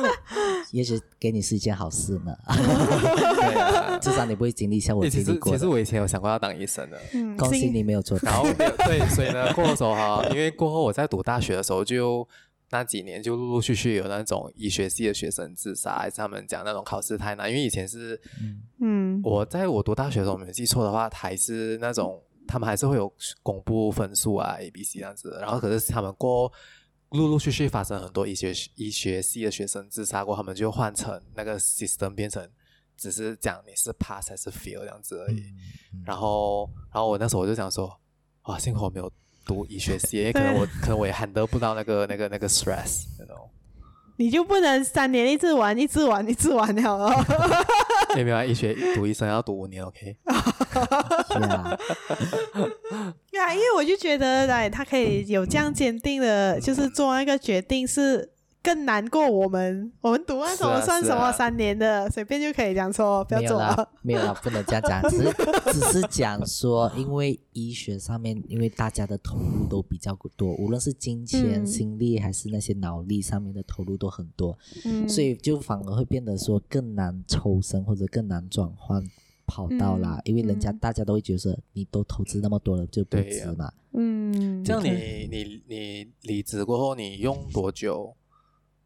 [0.71, 2.33] 也许给你是一件好事呢。
[2.47, 5.51] 对啊，至少你不会经历像我经历过。
[5.51, 8.31] 其实我以前有想过要当医生的，嗯、恭喜你没有做到。
[8.31, 8.47] 然后
[8.85, 12.27] 对，所以呢，过的时候哈，因为过后我在读大学的时候就。
[12.73, 17.49] 那几年就陆陆续续有那种医学系的学生自杀，还是他们讲那种考试太难。
[17.49, 18.19] 因为以前是，
[18.79, 25.37] 嗯，我在我读大学的时候，我没记错的话，还是那种他们还是会有公布分数啊，A、B、C 这样子。
[25.41, 26.49] 然后可是他们过
[27.09, 32.49] 陆陆续续发生很多医学医学系的学生自杀过，他们就换成那个 system 变成
[32.95, 35.43] 只是讲你是 pass 还是 fail 这样子而已。
[36.05, 37.99] 然后，然后我那时候我就想说，
[38.43, 39.11] 哇，幸好我没有。
[39.53, 43.35] 读医学系，因为可能我可能我也 handle 不到那个那个那个 stress，那种。
[44.17, 47.11] 你就不能三年一直玩，一直玩，一直玩了哦。
[48.15, 50.15] 没有没有，医学读医生要读五年，OK？
[51.33, 51.77] 是啊。
[53.31, 58.31] 对啊，因为我就觉得，哎他可以有这样坚定的，就是做那个决定是。
[58.63, 65.33] 更难过我们，我们读那什么算什么三年的，随、便就可以讲说不要做了，没有了，不能这样讲， 只是
[65.73, 79.03] 只是讲说，因为医学上面，因为大家的投入都比较多，无论是金钱、嗯、心力还是那些脑力上面的投入都很多，嗯，所以就反而会变得说更难抽身或者更难转换
[79.47, 88.15] 跑道啦，嗯、因为人家大家都会觉得你都投资那么多了就不值嘛，嗯，这样你你你离职过后你用多久？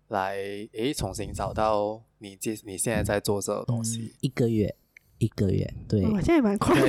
[0.10, 0.36] 来，
[0.74, 4.76] 诶，重新找到你这你现在在做这个东西，嗯、一个月，
[5.18, 6.86] 一个月，对，我现在蛮快的，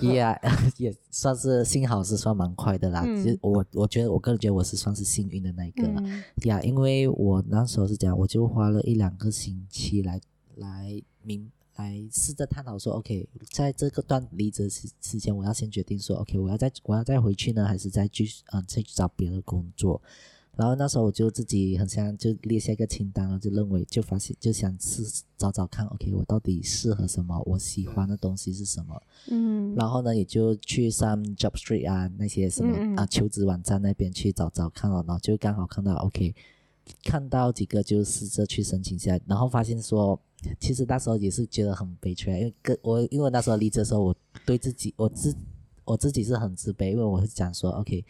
[0.00, 0.38] 也、 yeah,
[0.78, 3.02] 也算是幸好是算蛮快的啦。
[3.04, 6.00] 嗯、其实我我觉得我个人觉得我是算是幸运的那一个了，
[6.44, 10.18] 呀、嗯，yeah, 因为我那时候是这样，我就花了一两个星期来
[10.56, 20.00] 来明来试着探讨说，OK，在这个段离职时时间，我要先决定说，OK，我要再我要再回去呢，还是再继续嗯再去找别的工作。
[20.56, 25.02] 然后那时候我就自己很像就列下一个清单，就认为就发现就想试
[25.36, 29.02] 找找看，OK，我到底适合什么，我喜欢的东西是什么。
[29.28, 29.74] 嗯。
[29.74, 36.32] 然后呢，也就去上 JobStreet 啊那些什么啊求职网站那边去找找看了，然后就刚好看到 OK，
[37.02, 40.16] 看到几个就试着去申请一下，然后发现说，
[40.60, 44.14] 其实那时候也是觉得很悲催，因为跟我因为那时候离职的时候，我
[44.46, 45.34] 对自己我自
[45.84, 48.04] 我自己是很自卑，因为我会讲说 OK。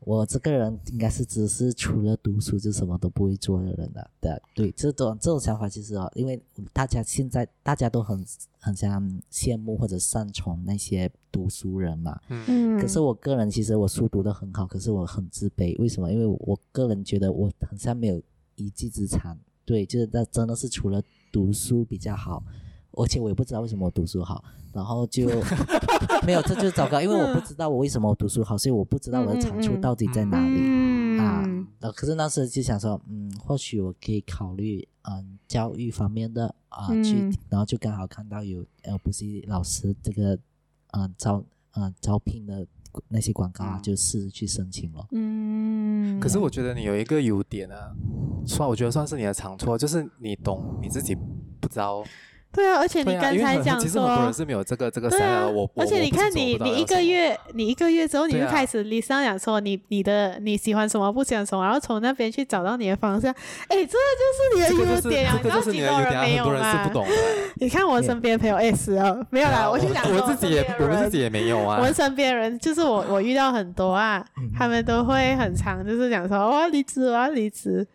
[0.00, 6.40] 我这个人应该是只是除了读书就什么都不会做的人了，对对，这种这种想法其实哦，因为
[6.72, 8.24] 大家现在大家都很
[8.58, 16.10] 很像羡慕或者擅长那些读书人嘛，嗯，可是我个人其实我书读得很好，可是我很自卑，为什么？
[16.10, 18.22] 因为我个人觉得我很像没有
[18.56, 22.42] 一技之长，对，就是那真的是除了读书比较好。
[22.98, 25.28] 而且我也不知道为什么我读书好，然后就
[26.26, 31.44] 没有，这就是糟糕，因为我不知道我为什么我读书好，所以我不知道我的长处到底在哪里、嗯、啊。
[31.94, 40.36] 可是那时候就想说，嗯，或许我可以考虑嗯教育方面的啊去，嗯、然后就刚好看到有呃补习老师这个
[40.90, 41.42] 嗯招
[41.74, 42.66] 嗯招聘的
[43.06, 45.06] 那些广告啊，就试着去申请了。
[45.12, 47.94] 嗯，可是我觉得你有一个优点啊，
[48.44, 51.16] 算我觉得算是你的长处，就是你懂你自己
[51.60, 52.02] 不知道。
[52.50, 55.50] 对啊，而且你刚才讲说，啊、其实很多人是没有这个这个想法的。
[55.50, 63.30] 我，而且你看你你一个月你一个月之后，你就开始你上讲说你你的你喜欢什么不喜欢什么，然后从那边去找到你的方向。
[63.68, 65.38] 哎，这就是你的优点啊！
[65.42, 66.24] 这个就是你的优点啊！
[66.24, 67.06] 很多人是不懂。
[67.56, 71.76] 你看我身边朋友也是啊，没有啦，我就讲我自己也我们自己也没有啊。
[71.76, 74.24] 我们身边人就是我我遇到很多啊，
[74.56, 77.86] 他们都会很长就是讲说我要离职，我要离职。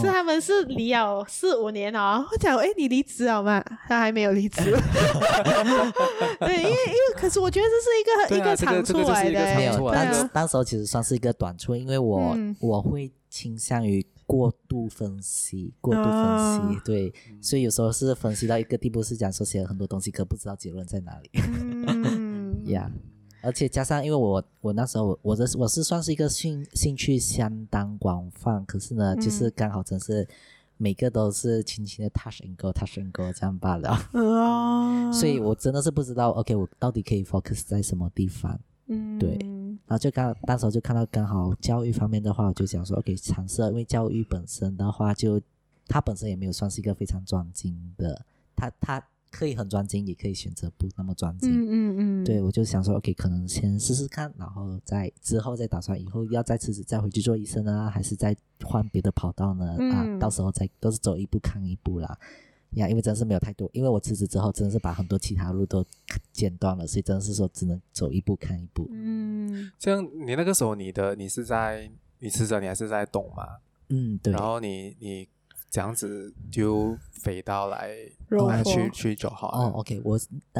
[0.00, 3.62] 是他们是离了四五年哦，我讲哎，你离职了吗？
[3.88, 4.62] 他还没有离职。
[6.40, 9.90] 对，因为因为可是我觉得这是一个、啊、一个长处来的，没有。
[9.90, 21.30] 当当时候其实算是一个短处，因为我、嗯、我会倾向于过度分析，过度分析，哦、对，所以有时候是分析到一个地步，是讲说写了很多东西，可不知道结论在哪里。
[21.34, 22.90] 嗯， 呀。
[22.90, 23.13] yeah.
[23.44, 30.26] 而且加上，因为我我那时候我的我是算是一个兴兴趣相当广泛，可是呢，嗯、就是刚好真是
[30.76, 33.90] 每个都是轻轻的 touch and go，touch and go 这样罢了。
[33.90, 38.58] 啊， 所以我真的是不知道，OK，我到底可以 focus 在什么地方？
[38.86, 39.38] 嗯，对，
[39.86, 45.46] 然后就刚当时就看到刚好教育方面的话，我就想说 OK 尝试，因为教育本身的话就，就
[45.86, 48.24] 他本身也没有算是一个非常专精的，
[48.56, 49.02] 他他
[49.36, 51.50] 可以很专精，也可以选择不那么专精。
[51.50, 52.24] 嗯嗯嗯。
[52.24, 59.74] 对，我就想说 OK，可能先试试看，然后再之后再打算以后要再辞职再回去做医生啊，还是再换别的跑道呢？
[59.80, 62.16] 嗯、啊，到时候再都是走一步看一步啦。
[62.74, 65.84] 呀，因为真的是没有太多，因为我辞职之后，真的是把很多其他路都
[66.32, 68.88] 剪断了，所以真的是说只能走一步看一步。
[68.90, 73.58] 嗯，这样你那个时候，你的你是在你辞职，你还是在懂吗？
[73.90, 74.32] 嗯，对。
[74.32, 75.28] 然后你你
[75.74, 77.96] 这样子就飞到来
[78.64, 79.58] 去去就好了。
[79.58, 80.16] 哦，OK，我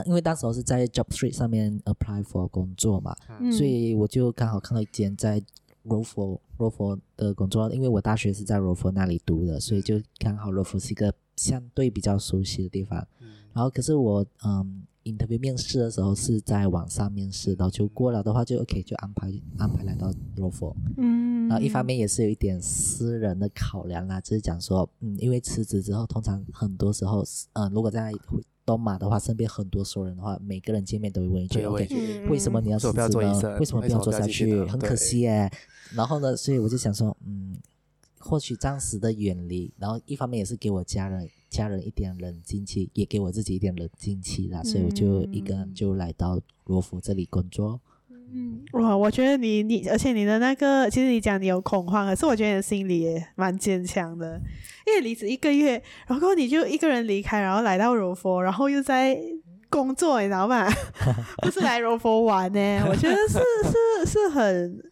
[0.07, 5.41] 因为当时候是在 Job Street 上面 apply for 工作嘛，嗯、所以我就刚好看到一间在
[5.87, 11.15] Rofor Rofor 的工作，因为我大学是在 Rofor 那里读的，所以就刚好 Rofor 是一个。
[11.37, 28.13] 相对比较熟悉的地方，嗯、然后可是我嗯，interview 面试的时候是在网上面试，然后就过了的话就 OK 就安排安排来到 Rofor，嗯，然后一方面也是有一点私人的考量啦，就是讲说，嗯，因为辞职之后，通常很多时候，嗯，如果在
[28.65, 33.59] 东马的话，身边很多熟人的话，每个人见面都会问一句，OK，嗯、为什么你要辞职呢？
[33.59, 34.65] 为什么不要做下去？
[34.65, 35.51] 很可惜耶。
[35.95, 37.55] 然后呢，所以我就想说，嗯。
[38.25, 47.79] 或许暂时的远离，然后一方面也是给我家人家人一点冷静期，也给我自己一点冷静期啦，嗯、所以我就一个人就来到罗浮这里工作。
[48.33, 54.41] 嗯，哇，我觉得你你，而且你的那个，其实你讲你有恐慌，可是我觉得你的心理也蛮坚强的，
[54.87, 59.21] 因为离职一个月，然后你就一个人离开，然后来到罗浮，然后又在
[59.69, 60.67] 工作，你知道吗？
[61.43, 63.39] 不是来罗浮玩呢，我觉得是
[63.71, 64.83] 是是很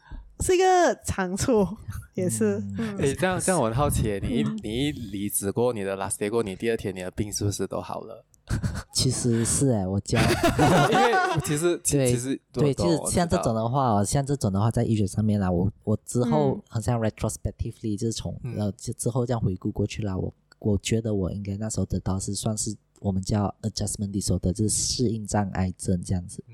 [0.40, 1.66] 是一个长处。
[2.14, 2.96] 也是，诶、嗯。
[2.98, 8.24] 欸，这样 这样我很好奇，你一你一离职过，你的 last day 过，你第二天你的病是不是都好了？
[8.92, 11.12] 其实是哎，我教，因为
[11.44, 26.44] 其实 对其实对，其实像这种的话，像这种的话，在医学上面啦，我我之后好像 retrospectively 就是从呃之之后这样回顾过去啦，我我觉得我应该那时候得到是算是我们叫 adjustment disorder，就是适应障碍症这样子。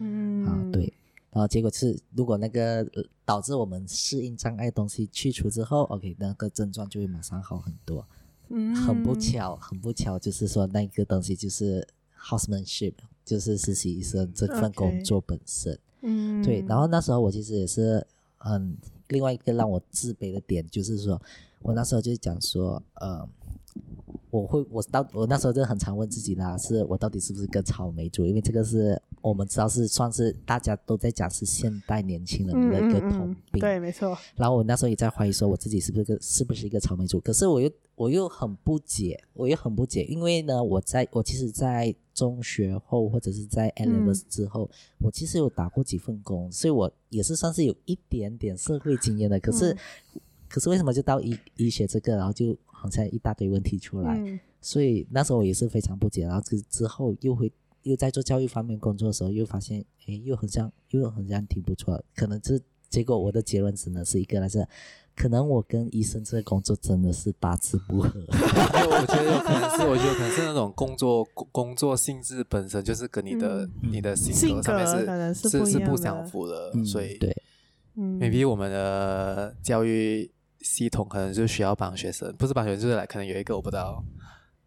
[0.00, 0.92] 嗯，啊对。
[1.34, 2.86] 然后结果是，如果那个
[3.24, 8.06] 导致我们适应障碍的东西去除之后，OK，那个症状就会马上好很多。
[8.50, 11.84] 嗯，很不巧，很不巧，就是说那个东西就是
[12.16, 12.94] housemanship，
[13.24, 15.76] 就是实习医生这份工作本身。
[16.02, 16.64] 嗯，对。
[16.68, 18.06] 然后那时候我其实也是，
[18.38, 18.76] 嗯，
[19.08, 21.20] 另外一个让我自卑的点就是说，
[21.62, 23.28] 我那时候就讲说，呃。
[24.34, 28.26] 我会，我到我那时候就很常问自己啦，是我到底是不是个草莓族？
[28.26, 33.30] 因为这个是我们知道是算是大家都在讲是现代年轻人的一个通病。
[33.30, 34.18] 嗯嗯嗯，对，没错。
[34.34, 37.20] 然后我那时候也在怀疑说我自己是不是个是不是一个草莓族？
[37.20, 49.38] 可是我又我又很不解，我又很不解，因为呢，我在我其实，在中学后或者是在 A levels 之后，嗯、我其实有打过几份工，所以我也是算是有一点点社会经验的。
[49.38, 50.20] 可是，嗯、
[50.54, 52.56] 可是为什么就到医医学这个，然后就？
[52.84, 56.26] 好像一大堆问题出来，嗯、所以那时候我也是非常不解。
[56.26, 57.50] 然后之之后又会
[57.82, 62.04] 又在做教育方面工作的时候，又发现诶，又很像又很像挺不错。
[62.14, 64.68] 可能这结果我的结论只能是一个，但是
[65.16, 68.10] 可能我跟医生这个工作真的是八字不合。
[68.28, 77.34] 我觉得有可能是，我觉得可能是那种工作工作性质本身就是跟你的、嗯、你的性格上面是是是不相符的，嗯、所以对
[77.96, 80.30] ，maybe 我们的教育。
[80.64, 84.02] 系统可能就需要帮学生，不是帮学生，就是来可能有一个我不知道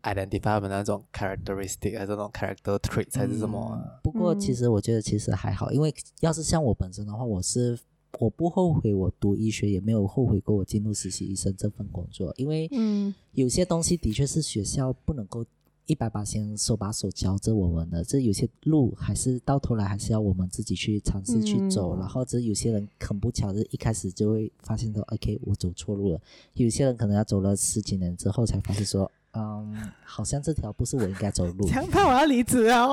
[0.03, 3.99] ，identify 他们那种 characteristic 还是那种 character trait 还是什么、啊嗯。
[4.03, 7.77] 不过其实我觉得其实还好，因为要是像我本身的话，我是
[8.19, 15.43] 我不后悔我读医学，也没有后悔过我进入实习医生这份工作，因为嗯，有些东西的确是学校不能够。
[15.88, 21.95] 一百把先手把手教着我们的，这有些路还是到头来还是要我们自己去尝试去走。
[21.95, 26.19] 嗯、然后这有些人很不巧，是一开始就会发现说，OK，我走错路了。
[26.54, 29.73] 有些人可能要走了十几年之后才发现说，嗯，
[30.04, 31.65] 好像这条不是我应该走的路。
[31.69, 32.88] 强迫我要离职啊！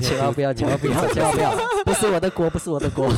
[0.00, 1.52] 千万不要，千万不要，千万不要，
[1.84, 3.06] 不是我的锅，不是我的锅。
[3.06, 3.12] 我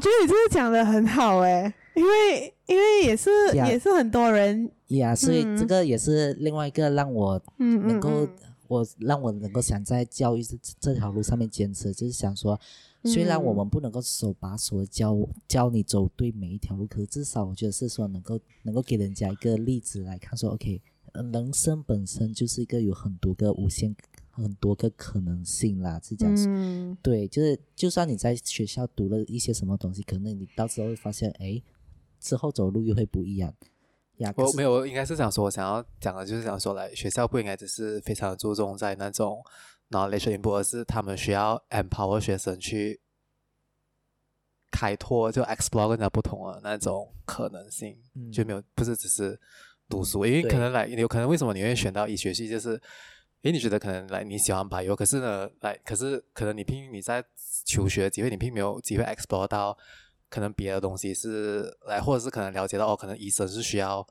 [0.00, 1.74] 觉得你这个讲的很好哎、欸。
[1.96, 4.70] 因为因为也是也是很多人。
[4.88, 12.56] 呀所以这个也是另外一个让我能够、嗯嗯嗯、我让我能够想在教育这这条路上面坚持，就是想说，
[13.02, 20.80] 虽然我们不能够手把手的教教你走对每一条路，可是至少我觉得是说能够能够给人家一个例子来看说，说 OK，
[21.14, 23.92] 人生本身就是一个有很多个无限
[24.30, 26.46] 很多个可能性啦，是这样子。
[26.48, 31.60] 嗯、对，就是就算你在学校读了一些什么东西，可能你到时候会发现，哎。
[32.20, 33.54] 之后走路又会不一样
[34.18, 34.32] 呀。
[34.36, 39.42] 我没有，应该是想说，我想要讲的就是想说，来学校不应该只是非常注重在那种
[39.90, 43.00] knowledge input，而是他们需要 empower 学生去
[44.70, 49.38] 开拓，就 explore 更加不同的那种可能性，嗯、就没有不是只是
[49.88, 52.72] 读书，因为可能来有可能为什么你会选到医学系，就是
[53.42, 57.24] 因为你觉得可能来你喜欢 bio，可是呢来可是可能你拼你在
[57.64, 59.76] 求学机会，你并没有机会 explore 到
[60.28, 64.06] 可能别的东西是来，或者是可能了解到哦，可能医生是需要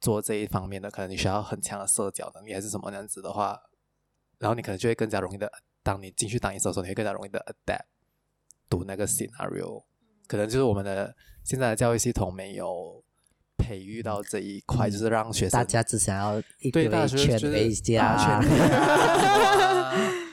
[0.00, 3.58] 做这一方面的，可能你需要很强的社交能力还是什么那样子的话。
[4.38, 5.50] 然后你可能就会更加容易的，
[5.82, 7.86] 当你进去当医生的时候，你会更加容易的 adapt
[8.68, 9.82] 读那个 scenario，
[10.26, 13.02] 可能就是我们的现在的教育系统没有
[13.56, 18.42] 培育到这一块，嗯、就是让学生大家只想要一堆全 A 加。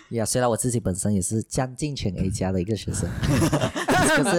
[0.10, 3.10] 呀，虽然我自己本身也是将近全 A 加的一个学生，
[4.08, 4.30] 就是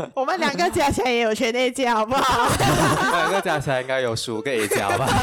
[0.14, 2.44] 我们两个加起来也有全 A 加，好不好？
[2.44, 2.48] 我
[3.02, 5.06] 们两个加起来应该有十五个 A 加吧？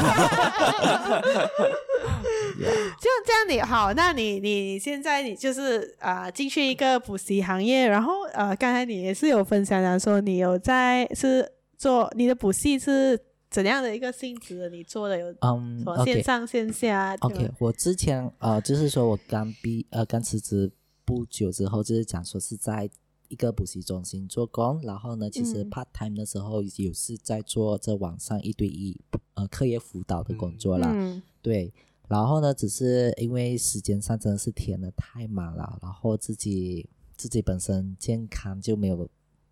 [2.99, 13.19] 就这样你好，那你你现在你就是啊、呃、进去一个补习行业，然后呃刚才你也是有分享的说你有在是做你的补习是。
[13.49, 14.69] 怎样的一个性质？
[14.69, 17.15] 你做的有嗯，线上线下。
[17.21, 20.69] OK，我之前呃，就是说我刚毕呃刚辞职
[21.07, 22.89] 不久之后，就是讲说是在
[23.29, 28.99] 一个补习中心做工，然后呢，其实 part time 的时候有是在做这网上一对一
[29.35, 30.91] 呃课业辅导的工作啦。
[30.93, 31.21] 嗯。
[31.41, 31.73] 对，
[32.09, 39.09] 然后呢，只是因为时间上真的是填的太满了，然后自己自己本身健康就没有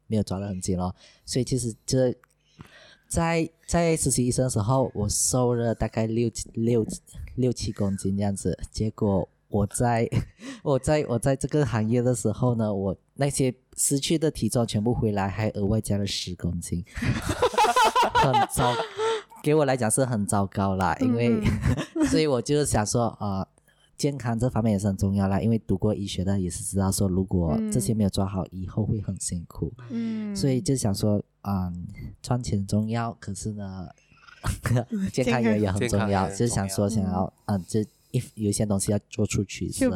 [0.08, 0.94] 没有抓得很紧了，
[1.26, 2.14] 所以其实这。
[3.08, 6.84] 在在实习医生的时候，我瘦了大概六六
[7.36, 8.58] 六七公斤这样子。
[8.72, 10.10] 结果我在
[10.64, 16.84] 我在我在这个行业的时候呢，我那些失去的体重全部回来，还额外加了十公斤，
[18.14, 18.74] 很糟，
[19.44, 20.96] 给我来讲是很糟糕啦。
[21.00, 21.42] 因为
[22.10, 23.40] 所以我就是想说啊。
[23.40, 23.48] 呃
[23.98, 29.72] 健康这方面也是很重要啦，因为读过医学的也是知道说，如果这些没有抓好，以后会很辛苦。
[29.90, 31.88] 嗯，所以就想说，嗯，
[32.22, 33.88] 赚钱重要，可是呢，
[35.14, 37.86] 健康也也很重要，就想说想要，嗯，这
[38.18, 39.90] 一有一些东西要做出取舍。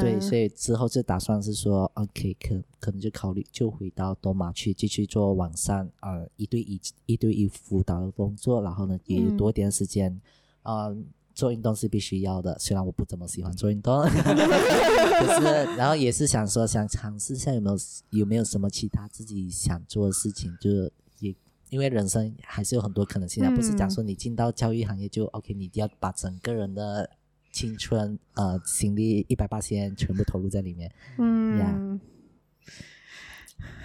[0.00, 10.20] 对，所以之后就打算是说，OK，可可能就考虑就回到多玛去继续做网上呃一对一一对一辅导的工作，然后呢也有多点时间，
[10.62, 11.06] 嗯。
[11.38, 15.44] 做运动是必须要的，虽然我不怎么喜欢做运动， 可是
[15.76, 17.76] 然后也是想说想尝试一下有没有
[18.10, 21.32] 有没有什么其他自己想做的事情，就是也
[21.70, 27.08] 因为人生还是有很多可能性的，嗯、不是讲说你进到教育行业就 OK，你要把整个人的
[27.50, 30.90] 青春呃心力一百八千全部投入在里面。
[31.18, 32.00] 嗯，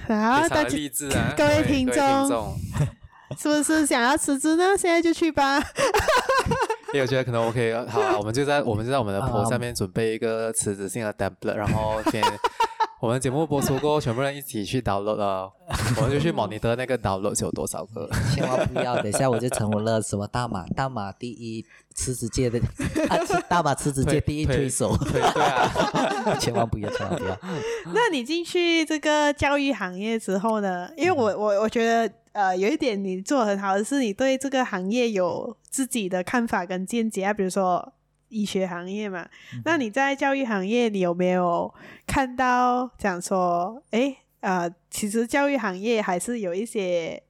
[0.07, 2.57] 好，大家励志啊， 各位听众，
[3.39, 4.77] 是不是想要辞职呢？
[4.77, 5.59] 现在就去吧。
[6.93, 12.21] 因为我觉得可能 OK，好啊，我们就在我们就在我们的 post 下面准备一个辞职性的 template，然后先
[13.03, 15.51] 我们节目播出过后，全部人一起去 download 了，
[15.99, 18.09] 我们就去 monitor 那个 download 有多少个。
[18.33, 22.57] 千万不要，等一下我就成为了什么大马大马第一辞职界的
[23.11, 24.95] 啊，大马辞职界第一推手。
[25.11, 27.37] 对啊， 千万不要，千万不要。
[27.93, 30.89] 那你进去这个教育行业之后呢？
[30.95, 32.09] 因为我我我觉得。
[32.33, 37.31] 呃，有一点你做很好的是，你对这个行业有自己的看法跟见解啊。
[37.31, 37.93] 比如说
[38.33, 41.71] 医学行业嘛，嗯、那你在教育行业，你有没有
[42.07, 47.21] 看到讲说，诶，呃，其实教育行业还是有一些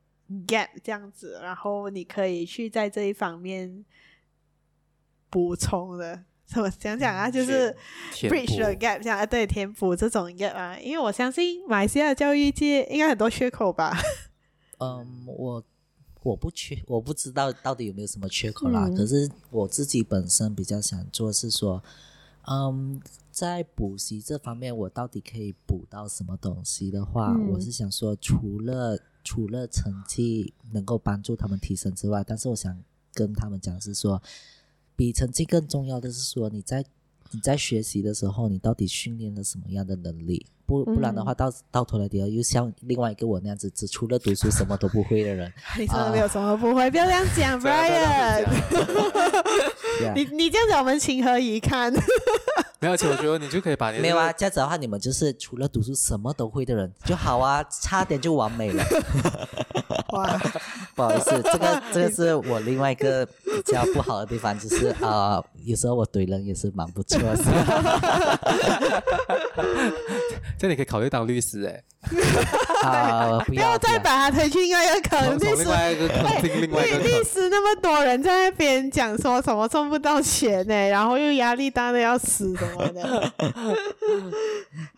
[0.47, 3.83] gap 这样子，然后你可以去在这一方面
[5.29, 7.29] 补充的，怎么讲讲啊？
[7.29, 7.75] 就是
[8.13, 13.95] bridge the gap，这样啊，对，填补这种 gap 啊，因为我相信马来西亚教育界应该很多缺口吧。
[14.79, 15.63] 嗯，我
[16.23, 18.87] 我不缺，我不知道到底有没有什么缺口啦。
[18.87, 21.83] 嗯、可是我自己本身比较想做是说，
[22.47, 32.81] 嗯，在补习这方面，我到底可以补到什么东西的话，嗯、我是想说，除了除了成绩能够帮助他们提升之外，但是我想
[33.13, 34.21] 跟他们讲是说，
[34.95, 36.85] 比成绩更重要的是说，你在
[37.31, 40.45] 你在学习的时候，你到底训练了什么样的能力？
[40.65, 45.51] 不不然的话，到到头来的又像另外一个我那样子，只除了读书什么都不会的人。
[45.77, 48.45] 你真的没有什么不会，不要这样讲，Brian。
[50.15, 51.93] 你你这样子，我们情何以堪？
[52.79, 58.83] 没有，我觉得你就可以把你没有啊，这样子的话，你们就是除了读书什么都会的人就好啊，差点就完美了。
[60.09, 60.37] 哇，
[60.93, 63.25] 不好意思，这个这个是我另外一个
[63.55, 67.37] 比较不好的地方， 就是啊、呃，有时候我怼人也是蛮不错的。
[70.57, 71.83] 这你可以考虑当律师哎。
[72.83, 73.39] 啊！
[73.47, 75.63] 不要再把他推去另外一个坑，律师，
[76.99, 83.31] 律师那么多人在那边讲说什么赚不到钱呢，然后又压力大的要死什么的。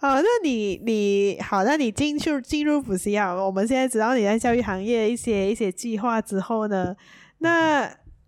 [0.02, 6.96] 好，那你你好，那你进去进入补习啊，我们现在知道你在教育行业一些一些计划之后呢，
[7.38, 7.88] 那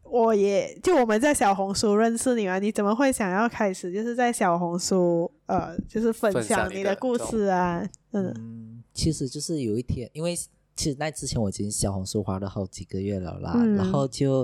[0.09, 7.87] 我也就我们在小红书认识你嘛，你怎么会想要开始就是在小红书呃，就是分享你的故事啊？
[8.11, 8.83] 嗯。
[8.93, 10.35] 其实就是有一天，因为
[10.75, 14.43] 其实那之前我已经小红书花了好几个月了啦，嗯、然后就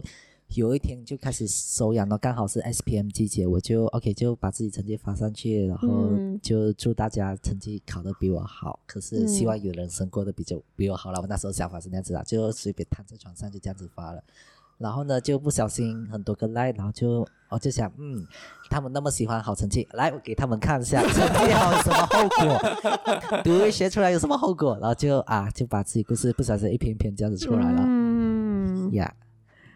[0.50, 5.88] 有一天就开始收养了，刚好是 SPM 季节，我就 OK 就把自己成绩发上去，然后
[6.40, 11.20] 就祝大家成绩考得比我好，可是希望有人生过得比较比我好了。
[11.20, 14.24] 我那时候想法是那样子啊，就随便躺在床上就这样子发了。
[14.78, 18.26] 然后呢，就不小心很多个 like，然后就我就想，嗯，
[18.70, 28.92] 他们那么喜欢好成绩，来我给他们看一下成绩好有什么后果， 读一学出来有什么后果，然后就啊就把自己故事不小心一篇一篇这样子出来了，嗯。
[28.94, 29.14] 呀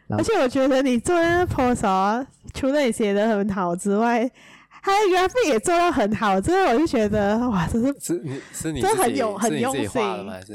[0.09, 4.29] ，yeah, 而且我觉得你做那个 post 除了你写的很好之外。
[4.81, 10.01] 他的 graphic 也做到很好，真的我就觉得哇，这是是你是你这很有很用心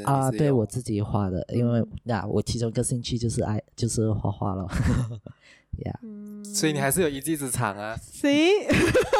[0.05, 4.67] 啊，对我自己画的，因为那我其中一个兴趣就是爱就是画画了，
[5.79, 8.31] 呀 Yeah，所以你还是有一技之长啊，行，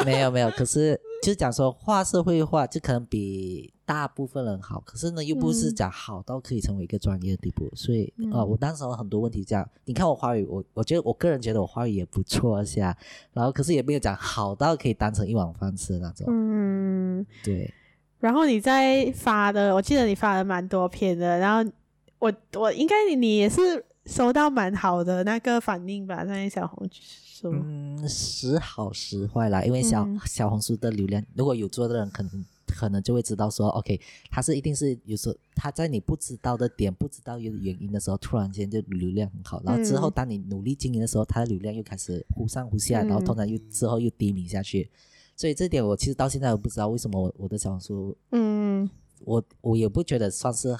[0.06, 3.73] 没有没有，可是就是讲说画是会画，就可能比。
[3.86, 12.96] 大部分人好，可是呢，又不是讲好到可以成为一个专业的地步，嗯、所以啊、呃，我当时有很多问题，这样你看我华语，我我觉得我个人觉得我华语也不错下，
[13.32, 16.26] 然后可是也没有讲好到可以当成一碗饭吃的那种。
[16.30, 17.72] 嗯，对。
[18.20, 21.70] 然后你在发的，我记得你发了蛮多篇的，然后
[22.18, 27.50] 我我应该你也是收到蛮好的那个反应吧，在小红书。
[27.52, 32.44] 嗯，时好时坏啦，因为小、嗯、小红书的流量，如果有做的人可能。
[32.74, 34.00] 可能就会知道说，OK，
[34.30, 44.90] 他是一定是有时候他在你不知道的点、不知道有原因的时候，突然间就流量很好，然后之后当你努力经营的时候，他的流量又开始忽上忽下，然后通常又之后又低迷下去。
[45.36, 48.88] 所以这点我其实到现在我不知道为什么我我的小红书，嗯，
[49.20, 50.76] 我我也不觉得算是，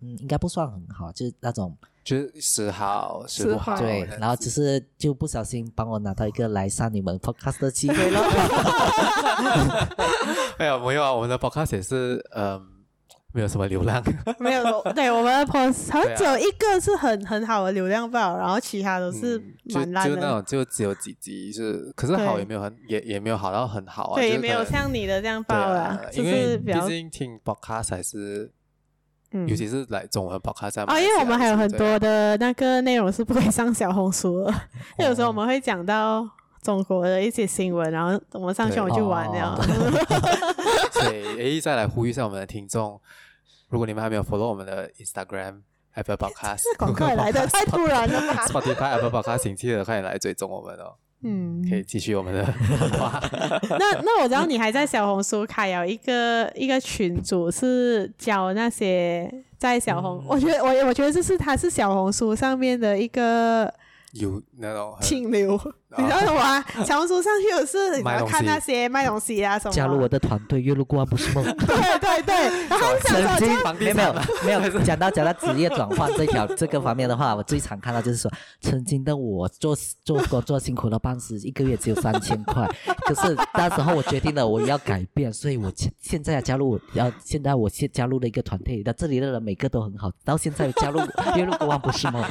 [0.00, 1.76] 嗯，应该不算很好，就是那种。
[2.04, 8.20] 就是时好时不好，对，然后只是就不小心帮我拿到一个来上你们 podcast 的机会了。
[10.58, 12.60] 没有没有啊，我们的 podcast 也是嗯，
[13.32, 14.02] 没有什么流量，
[14.38, 19.42] 没有，对，我们的 podcast 好像只有一个是很很好的流量吧，然后其他都是
[19.72, 28.52] 蛮烂的，就那种就只有几集是，可是好也没有很也也没有好到很好啊，对，也没有像你的这样爆了，因为毕竟听 podcast 还是。
[29.48, 34.54] 尤其是来中文博客上啊，因为我们还有很多的那个内容是不可以上小红书的，
[35.04, 36.28] 有时候我们会讲到
[36.62, 39.60] 中国的一些新闻，然后我们上去我们就完了。
[40.92, 43.00] 所以，哎，再来呼吁一下我们的听众，
[43.68, 45.62] 如果你们还没有 follow 我们的 Instagram
[45.94, 50.94] Apple Podcast， 广告来的太突然了吧？Spotify Apple Podcast，请记得快点来追踪我们哦。
[51.24, 52.44] 嗯，可以继续我们的
[52.98, 53.20] 话。
[53.78, 63.72] 那那我知道你还在小红书开有一个一个群组，是教那些在小红，嗯、我觉得我我觉得这是他是小红书上面的一个。
[64.14, 65.60] 有那种清流，
[65.96, 66.64] 你知道什么啊？
[66.84, 69.74] 小红书上去有事，你要看那些卖东西啊什么。
[69.74, 71.44] 加入我的团队，月入过万不是梦。
[71.44, 71.52] 对
[71.98, 72.34] 对对，
[72.68, 73.48] 然后 曾经
[73.94, 74.14] 没有
[74.46, 82.68] 没有没有讲到讲到职业转换这条这个方面的话，我最常看到就是说，曾经的我做做工作辛苦了半死，一个月只有三千块。
[83.06, 91.00] 可是那时候我决定了我要改变，所以我现现在要加入，要现在我现加入了一个团队，那这里的人每个都很好，到现在加入
[91.34, 92.22] 月入过万不是梦。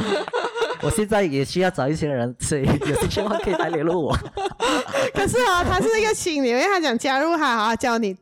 [0.84, 4.18] 我现在也需要找一些人，所以有兴趣的话可以来联络我。
[5.16, 8.16] 可是啊，他是一个青年，因为他想加入他，啊，教你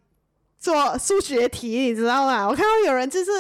[0.60, 2.48] 做数学题，你知道吗？
[2.48, 3.32] 我看到有人就是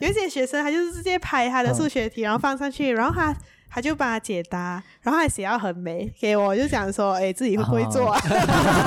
[0.00, 3.34] 有一些学生，他就是直接拍他的数学题，然后放上去，然后他
[3.70, 8.14] 他就帮他解答，然后还写到很美给我，就想说，哎，自己会不会做？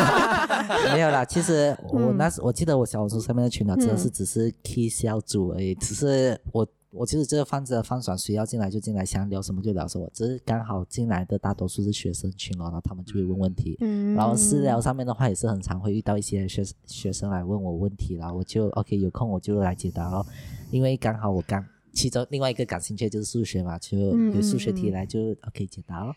[0.93, 6.67] 没有啦，其实我那时我记得我小红书上面的群聊真的是只是 key 小组而已，只是我。
[6.91, 10.09] 我其实这个放着放爽，谁要进来就进来，想聊什么就聊什么。
[10.13, 13.77] 只是刚好进来的大多数是学生群咯，然后他们就会问问题。
[13.79, 14.13] 嗯。
[14.13, 20.25] 然后私聊上面的话也是很常会遇到一些学学生来问我问题，然后我就 OK 有空我就来解答咯。
[20.69, 26.13] 因为刚好我刚其中另外一个感兴趣就是数学嘛，就有数学题来就 OK 解答咯。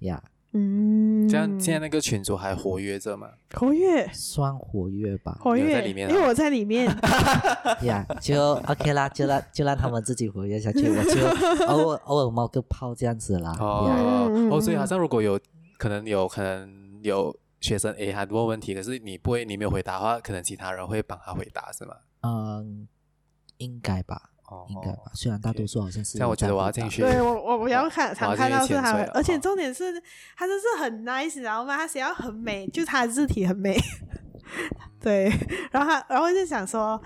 [0.00, 0.22] 呀。
[0.22, 3.28] 嗯，这样现在那个群主还活跃着吗？
[3.54, 5.38] 活跃，算活跃吧。
[5.40, 6.86] 活跃在里面，因为我在里面。
[7.82, 11.24] 呀，就 OK 啦，就让就让他们自己活跃下去，我就
[11.66, 13.56] 偶尔偶尔冒个泡这样子啦。
[13.60, 15.38] 哦哦，所以好像如果有
[15.78, 21.94] 可能有可能有学生 A 他问问题，可是你不会你没有回答的话，可能其他人会帮他回答，是吗？
[22.22, 22.88] 嗯，
[23.58, 24.29] 应该吧。
[24.68, 26.18] 应该吧，虽然大多数好像是。
[26.18, 27.02] 但我觉得我要进去。
[27.02, 30.02] 对我，我我要看常看到是他，而且重点是，
[30.36, 31.76] 他就是很 nice，你知道吗？
[31.76, 33.78] 他写到很美，就他的字体很美。
[35.00, 35.30] 对，
[35.70, 37.00] 然后他，然后就想说。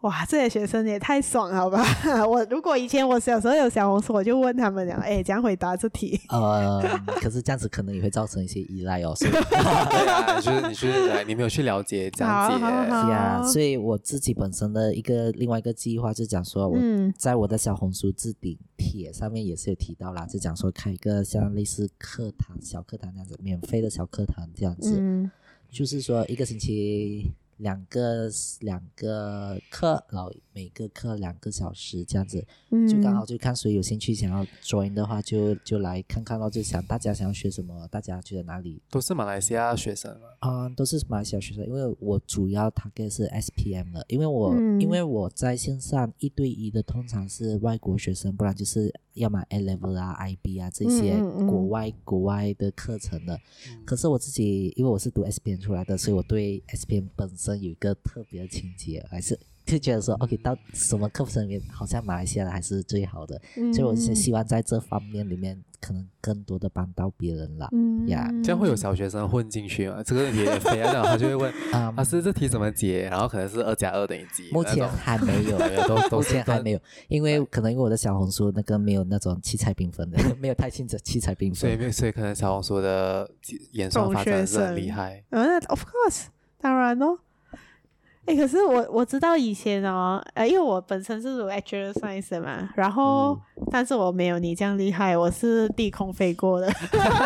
[0.00, 1.84] 哇，这些学生也太爽了，好吧？
[2.26, 6.18] 我如果以前我小时候有小红书，我就问他们讲，哎，怎样回答这题？
[6.30, 6.80] 呃，
[7.20, 9.14] 可是这样子可能也会造成一些依赖哦。
[9.14, 10.88] 所以 对啊，就是你去，
[11.26, 12.64] 你没有去了解这样子
[13.10, 13.42] 呀。
[13.42, 16.78] 所以我自己本身的一个另外一个计划，就讲说，我
[17.18, 25.30] 在我的小红书置顶帖上面也是有提到啦，就讲说开一个像类似课堂、小课堂这样子，免费的小课堂这样子，嗯、
[25.70, 27.30] 就是说一个星期。
[27.60, 28.28] 两个
[28.60, 36.50] 两个课，然后每个课两个小时这样子，嗯、就刚好就看谁有兴趣想要 join 的话就，就就来看看咯。
[36.50, 41.64] 就想大家想要学什么，大家觉得哪里都是马来西亚学生啊、嗯，都是马来西亚学生。
[41.66, 48.92] 因为我主要 target 是 SPM 的，因为我、嗯、因为我在线上一对一的通常是外国学生，不然就是。
[49.20, 53.34] 要么 A level 啊，IB 啊这些国外、嗯嗯、国外的课程的，
[53.68, 59.38] 嗯、可是我自己因为我是读 S P N 出来的，所以我对 S P N 本身有一个特别的情结，还是。
[59.70, 67.68] 就觉得说，OK，到什么课程里面，好像马来西亚的还是最好的，嗯、所以我是希望在这方面里面，可能更多的帮到别人啦。
[67.70, 70.02] 嗯，呀这样会有小学生混进去吗？
[70.04, 73.08] 这个问题也非常好，他就会问，啊、老师这题怎么解？
[73.10, 74.50] 然后可能是二加二等于几？
[74.52, 83.30] 目前还没有，都目前还没有，因为可能因为我的小红书那个没有那种七彩缤纷的， 没有太清楚七彩缤纷，所以所以可能小红书的
[83.72, 85.22] 演算发展是很厉害。
[85.30, 86.26] 嗯，Of course，
[86.60, 87.18] 当然哦。
[88.30, 96.72] 哎、欸，可是我我知道以前哦，呃，因为我本身是读 Science 的嘛，然后，嗯、但是我没有你这样厉害，我是低空飞过的，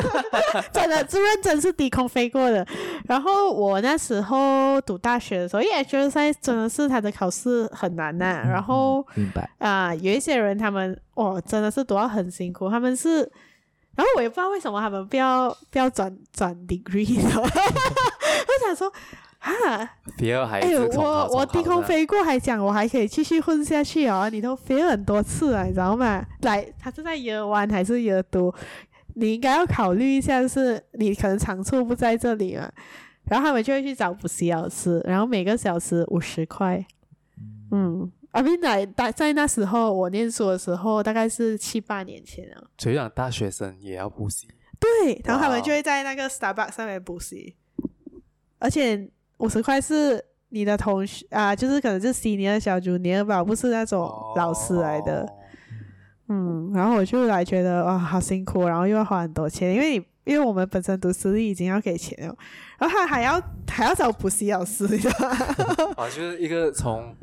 [0.72, 2.66] 真的，是认真是低空飞过的。
[3.06, 13.18] 然后我那时候读大学的时候，因为 Science 真的是他的考试很难呐，啊，然后，明白啊，呃，有一些人他们哦真的是读到很辛苦，他们是，
[13.94, 18.90] 然后我也不知道为什么他们不要不要转转 degree， 我想说。
[19.44, 19.76] 啊！
[20.50, 26.24] 哎、欸，我我低空飞过还讲我还可以继续混下去哦，你都飞了很多次了，你知道吗？
[26.40, 28.54] 来，他是在 year one 还是 year two？
[29.16, 32.72] 你应该要考虑一下，就是你可能长处不在这里嘛。
[33.24, 36.82] 然后他们就会去找补习老师，然后每个小时五十块。
[37.70, 42.64] 嗯，阿斌来大在那时候我念书的时候，大概是七八年前啊。
[42.78, 44.48] 所以讲大学生也要补习？
[44.80, 47.56] 对，然后他们就会在那个 Starbucks 上面补习，
[48.58, 49.10] 而且。
[49.44, 55.20] 五十块是你的同学啊，就是可能是 senior 小 junior 吧，不是那种老师来的。
[55.22, 55.28] 哦、
[56.28, 62.34] 嗯，然后我就来觉得哇，好辛苦，然后又要花很多钱，因为你因为我们本身读私立已经要给钱了，
[62.78, 63.38] 然后他还要
[63.68, 65.36] 还要找补习老师，你知道吗？
[66.02, 67.14] 啊，就是一个从。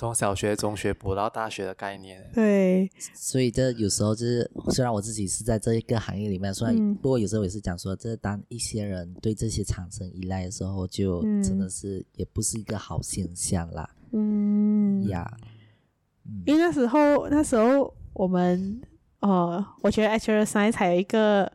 [0.00, 13.90] 从小学、中学补到大学的概念，对，所以这有时候就是，虽然我自己是在这一个行业里面，虽然、嗯、不过有时候也是讲说，这当一些人对这些产生依赖的时候，就真的是、嗯、也不是一个好现象啦。
[14.12, 15.06] 嗯。
[15.08, 16.44] 呀，yeah, 嗯。
[16.46, 18.80] 因为那时候那时候我们，
[19.18, 21.52] 呃，我觉得 Actuarial Science 还有一个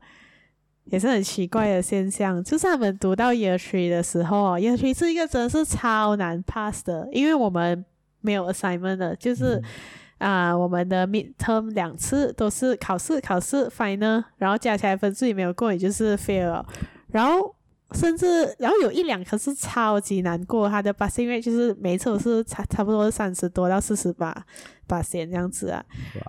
[0.84, 7.84] 也是很奇怪的现象，就是他们读到 Year Three 的时候，Year Three 是一个真的是超难 pass 的，因为我们。
[8.26, 9.62] 没有 assignment 的，就是
[10.18, 16.66] 啊、嗯呃，我们的 midterm 两次都是考试，考试 final，然后加起来分数也没有过，也就是 fail。
[17.10, 17.56] 然后
[17.92, 24.36] 甚至，然后有一两科是超级难过，他的 passing rate 就是每一次都是差差不多三十多到四十八
[24.88, 25.86] 八线这样子啊。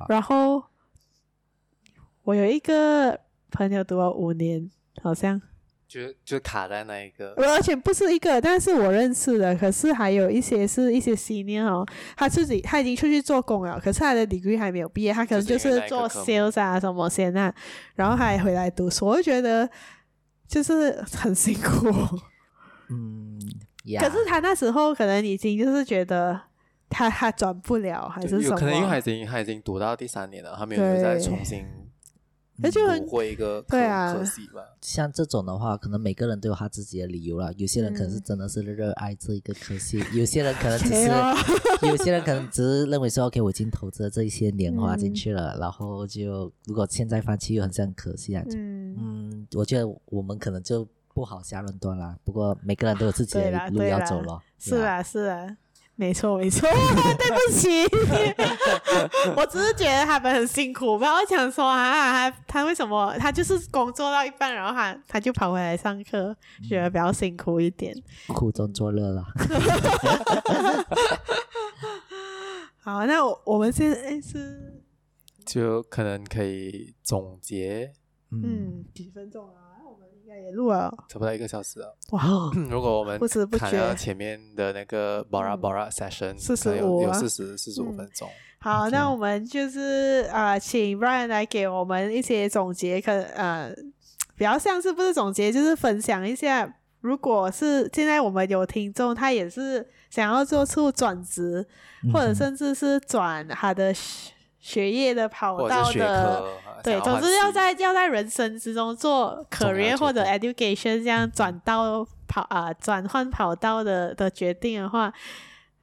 [0.08, 0.62] 然后
[2.24, 3.18] 我有一个
[3.50, 4.70] 朋友读了五年，
[5.02, 5.40] 好像。
[5.88, 17.54] 就就卡在那一个，而且不是一个，但是我认识的，可是还有一些是一些 senior 哦，他自己他已经出去做工了，可是他的 degree 还没有毕业，他可能就是做 sales 啊什么先啊，
[17.94, 19.68] 然后还回来读书，我就觉得
[20.48, 21.88] 就是很辛苦。
[22.90, 23.40] 嗯，
[24.00, 26.40] 可是他那时候可能已经就是觉得
[26.88, 28.56] 他他转不了，还是什么？
[28.56, 31.64] 可能因为他已经他已经读到第三年了，他没有再重新。
[32.58, 34.60] 那就很会一个可对啊，可惜吧。
[34.80, 37.52] 像这种的话，可能每个人都有他自己的理由了。
[37.54, 41.08] 有些人可能是真的是热爱这一个科系，嗯、有些人可能只 是，
[41.86, 48.42] 有些人可能只是认为说，OK，我已经投资了这一些年华进去了，嗯、然后就如果现在放弃又很像可惜啊。
[48.54, 52.16] 嗯，嗯我觉得我们可能就不好下论断啦。
[52.24, 54.40] 不过每个人都有自己的路要走了。
[54.58, 55.56] 是啊，是啊。
[55.98, 56.68] 没错，没错，
[57.18, 57.84] 对不起，
[59.34, 67.94] 我只是觉得他们很辛苦，不要想说啊，他他为什么他就是工作到一半，然后他他就跑回来上课，嗯、觉得比较辛苦一点，
[68.28, 69.24] 苦中作乐啦。
[72.78, 74.82] 好，那我，我们现在是
[75.44, 77.92] 就可能可以总结，
[78.30, 79.65] 嗯，嗯几分钟啊？
[80.42, 81.96] 也录了差不多一个小时了。
[82.10, 82.22] 哇！
[82.70, 88.28] 如果我们不知不觉前面的那个 Bora Bora session 四十五有四十四十五分钟。
[88.58, 93.72] 好，那我们就是呃，请 Brian 来给我们一些总结，可呃，
[94.36, 101.66] 比较像是不是总结，就是分享一下，如果是现在我们有听众，他也是想要做出转职，
[102.12, 103.94] 或者甚至是转他的。
[104.58, 106.44] 学业的跑道的，
[106.82, 115.12] 对，总之要在要在人生之中做 career 或者 education 这样转到跑啊转换跑道的的决定的话，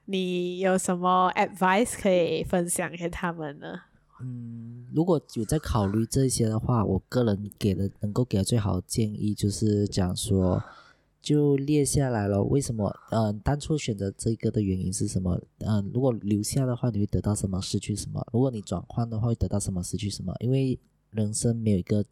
[0.05, 3.81] 你有什么 advice 可以分享给他们呢？
[4.21, 10.63] 嗯，如果有在考虑这些的话，我个人给的能够给的最好的建议就是讲说。
[11.23, 12.93] 就列下来了，为什么？
[13.09, 15.41] 嗯、呃，当初选择这个的原因是什么？
[15.59, 17.61] 嗯、呃，如果留下的话，你会得到什么？
[17.61, 18.21] 失去什么？
[18.33, 19.81] 如果你转换的话，会得到什么？
[19.81, 20.35] 失去什么？
[20.41, 20.77] 因为
[21.11, 22.03] 人生没有一个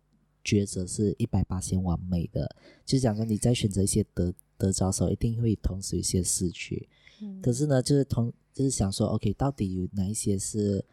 [0.45, 2.55] 抉择是一百八十完美的，
[2.85, 6.87] 就是讲说你在选择一些得得着时候，一定会同时有一些失去。
[7.21, 7.41] 嗯。
[7.41, 10.85] 可是呢，就是同就是想说，OK，到底有哪一些是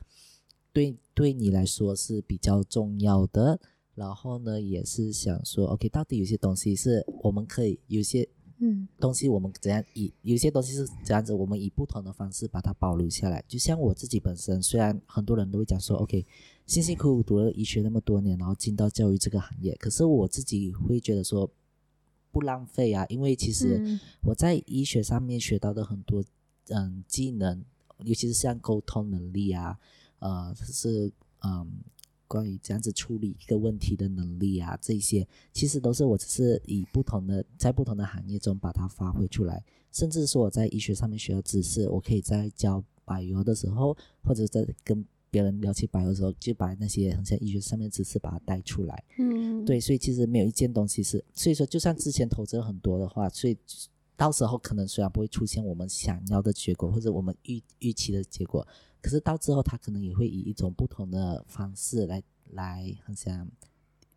[0.73, 3.61] 对对你来说是比较重要的？
[3.99, 8.27] 然后呢，也是想说，OK，到底有些东西是我们可以，有些
[8.59, 13.45] 嗯东西我们怎样以，有些东西是怎样子，我们以不同的方式把它保留下来。
[13.49, 16.25] 就像我自己本身，虽然很多人都会讲说，OK，
[16.65, 21.51] 辛辛苦苦读了医学那么多年，然后进到教育这个行业，可是我自己会觉得说
[22.31, 26.23] 不浪费啊，因为其实我在医学上面学到的很多
[26.69, 27.65] 嗯技能，
[28.05, 29.77] 尤其是像沟通能力啊，
[30.21, 31.11] 呃，是
[31.43, 31.69] 嗯。
[32.29, 49.03] 关于这样子处理一个问题的能力啊，这些其实都是我只是以不同的在不同的行业中把它发挥出来，甚至说我在医学上面学的知识，我可以在教 bio 的时候，或者在跟别人聊起 bio 的时候，就把那些很像医学上面的知识把它带出来。
[49.19, 53.57] 嗯，对，所以其实没有一件东西是，所以说就算之前投资很多的话，所以
[54.17, 58.67] 到时候可能虽然不会出现我们想要的结果，或者我们预预期的结果。
[59.01, 62.23] 可是到之后，他可能也会以一种不同的方式来
[62.53, 63.49] 来，好像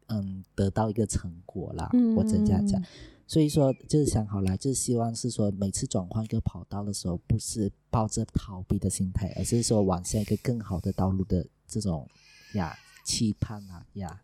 [0.08, 1.90] 嗯，得到一个成果啦。
[1.94, 2.84] 嗯、我真这样讲，
[3.28, 12.08] 所以说就是想好来，就是希望是说每次转换一个跑道的时候，不是抱着逃避的心态，而是说往下一个更好的道路的这种
[12.56, 12.76] 呀
[13.06, 14.22] 期盼啊呀。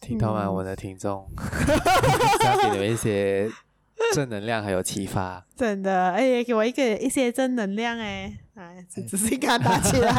[0.00, 1.28] 听到吗，我的听众？
[2.42, 3.48] 想给你们一些
[4.14, 5.46] 正能量，还有启发。
[5.56, 8.38] 真的，哎，给我一个一些正能量，哎。
[8.54, 10.12] 哎，只是跟他打起来。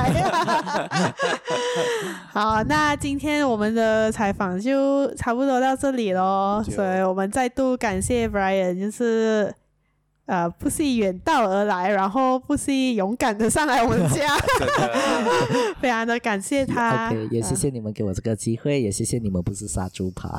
[2.33, 6.63] 好，那今天我们的采访就差不多到这里喽。
[6.67, 9.53] 所以我们再度感谢 Brian，就是
[10.25, 14.35] 呃，不惜远道而来，然后不惜勇敢的上来我们家，
[15.79, 17.09] 非常的感谢他。
[17.09, 20.31] OK，也谢谢你们给我这个机会，也谢谢你们不是杀猪盘。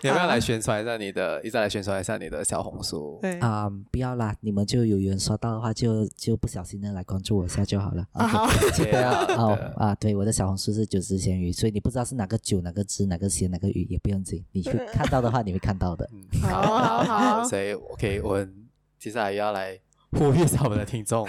[0.02, 1.42] 你要不要来宣传一下你的？
[1.42, 3.18] 一再来宣传一下你的小红书。
[3.20, 8.06] 对啊、嗯，不要啦，你们就有缘刷到的话就，就就不小心的来关注我一下就好了。
[8.14, 8.46] Okay、好，
[8.82, 16.08] 不要 哦啊，对，我的小红书是九只咸鱼，所以你不知道是哪个九、哪个只、哪个咸、哪个鱼也不用紧，你会看到的话你会看到的。
[16.12, 19.78] 嗯、好好好，所以 OK，我们接下来要来
[20.12, 21.28] 呼吁一下我们的听众，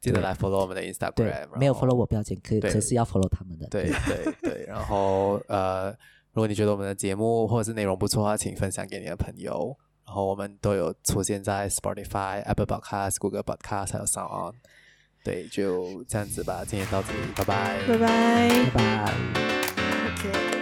[0.00, 1.12] 记得来 follow 我们的 Instagram。
[1.14, 3.66] 对，没有 follow 我不要紧，可以，可是要 follow 他们的。
[3.68, 5.94] 对对对，然后呃。
[6.32, 9.76] 如果你觉得我们的节目或者是内容不错的话，请分享给你的朋友。
[10.06, 14.54] 然后我们都有出现在 Spotify、Apple Podcast、Google Podcast 还有 SoundOn。
[15.22, 19.14] 对，就这样子吧，今天到这里，拜拜，拜拜，拜拜。
[20.16, 20.59] Okay.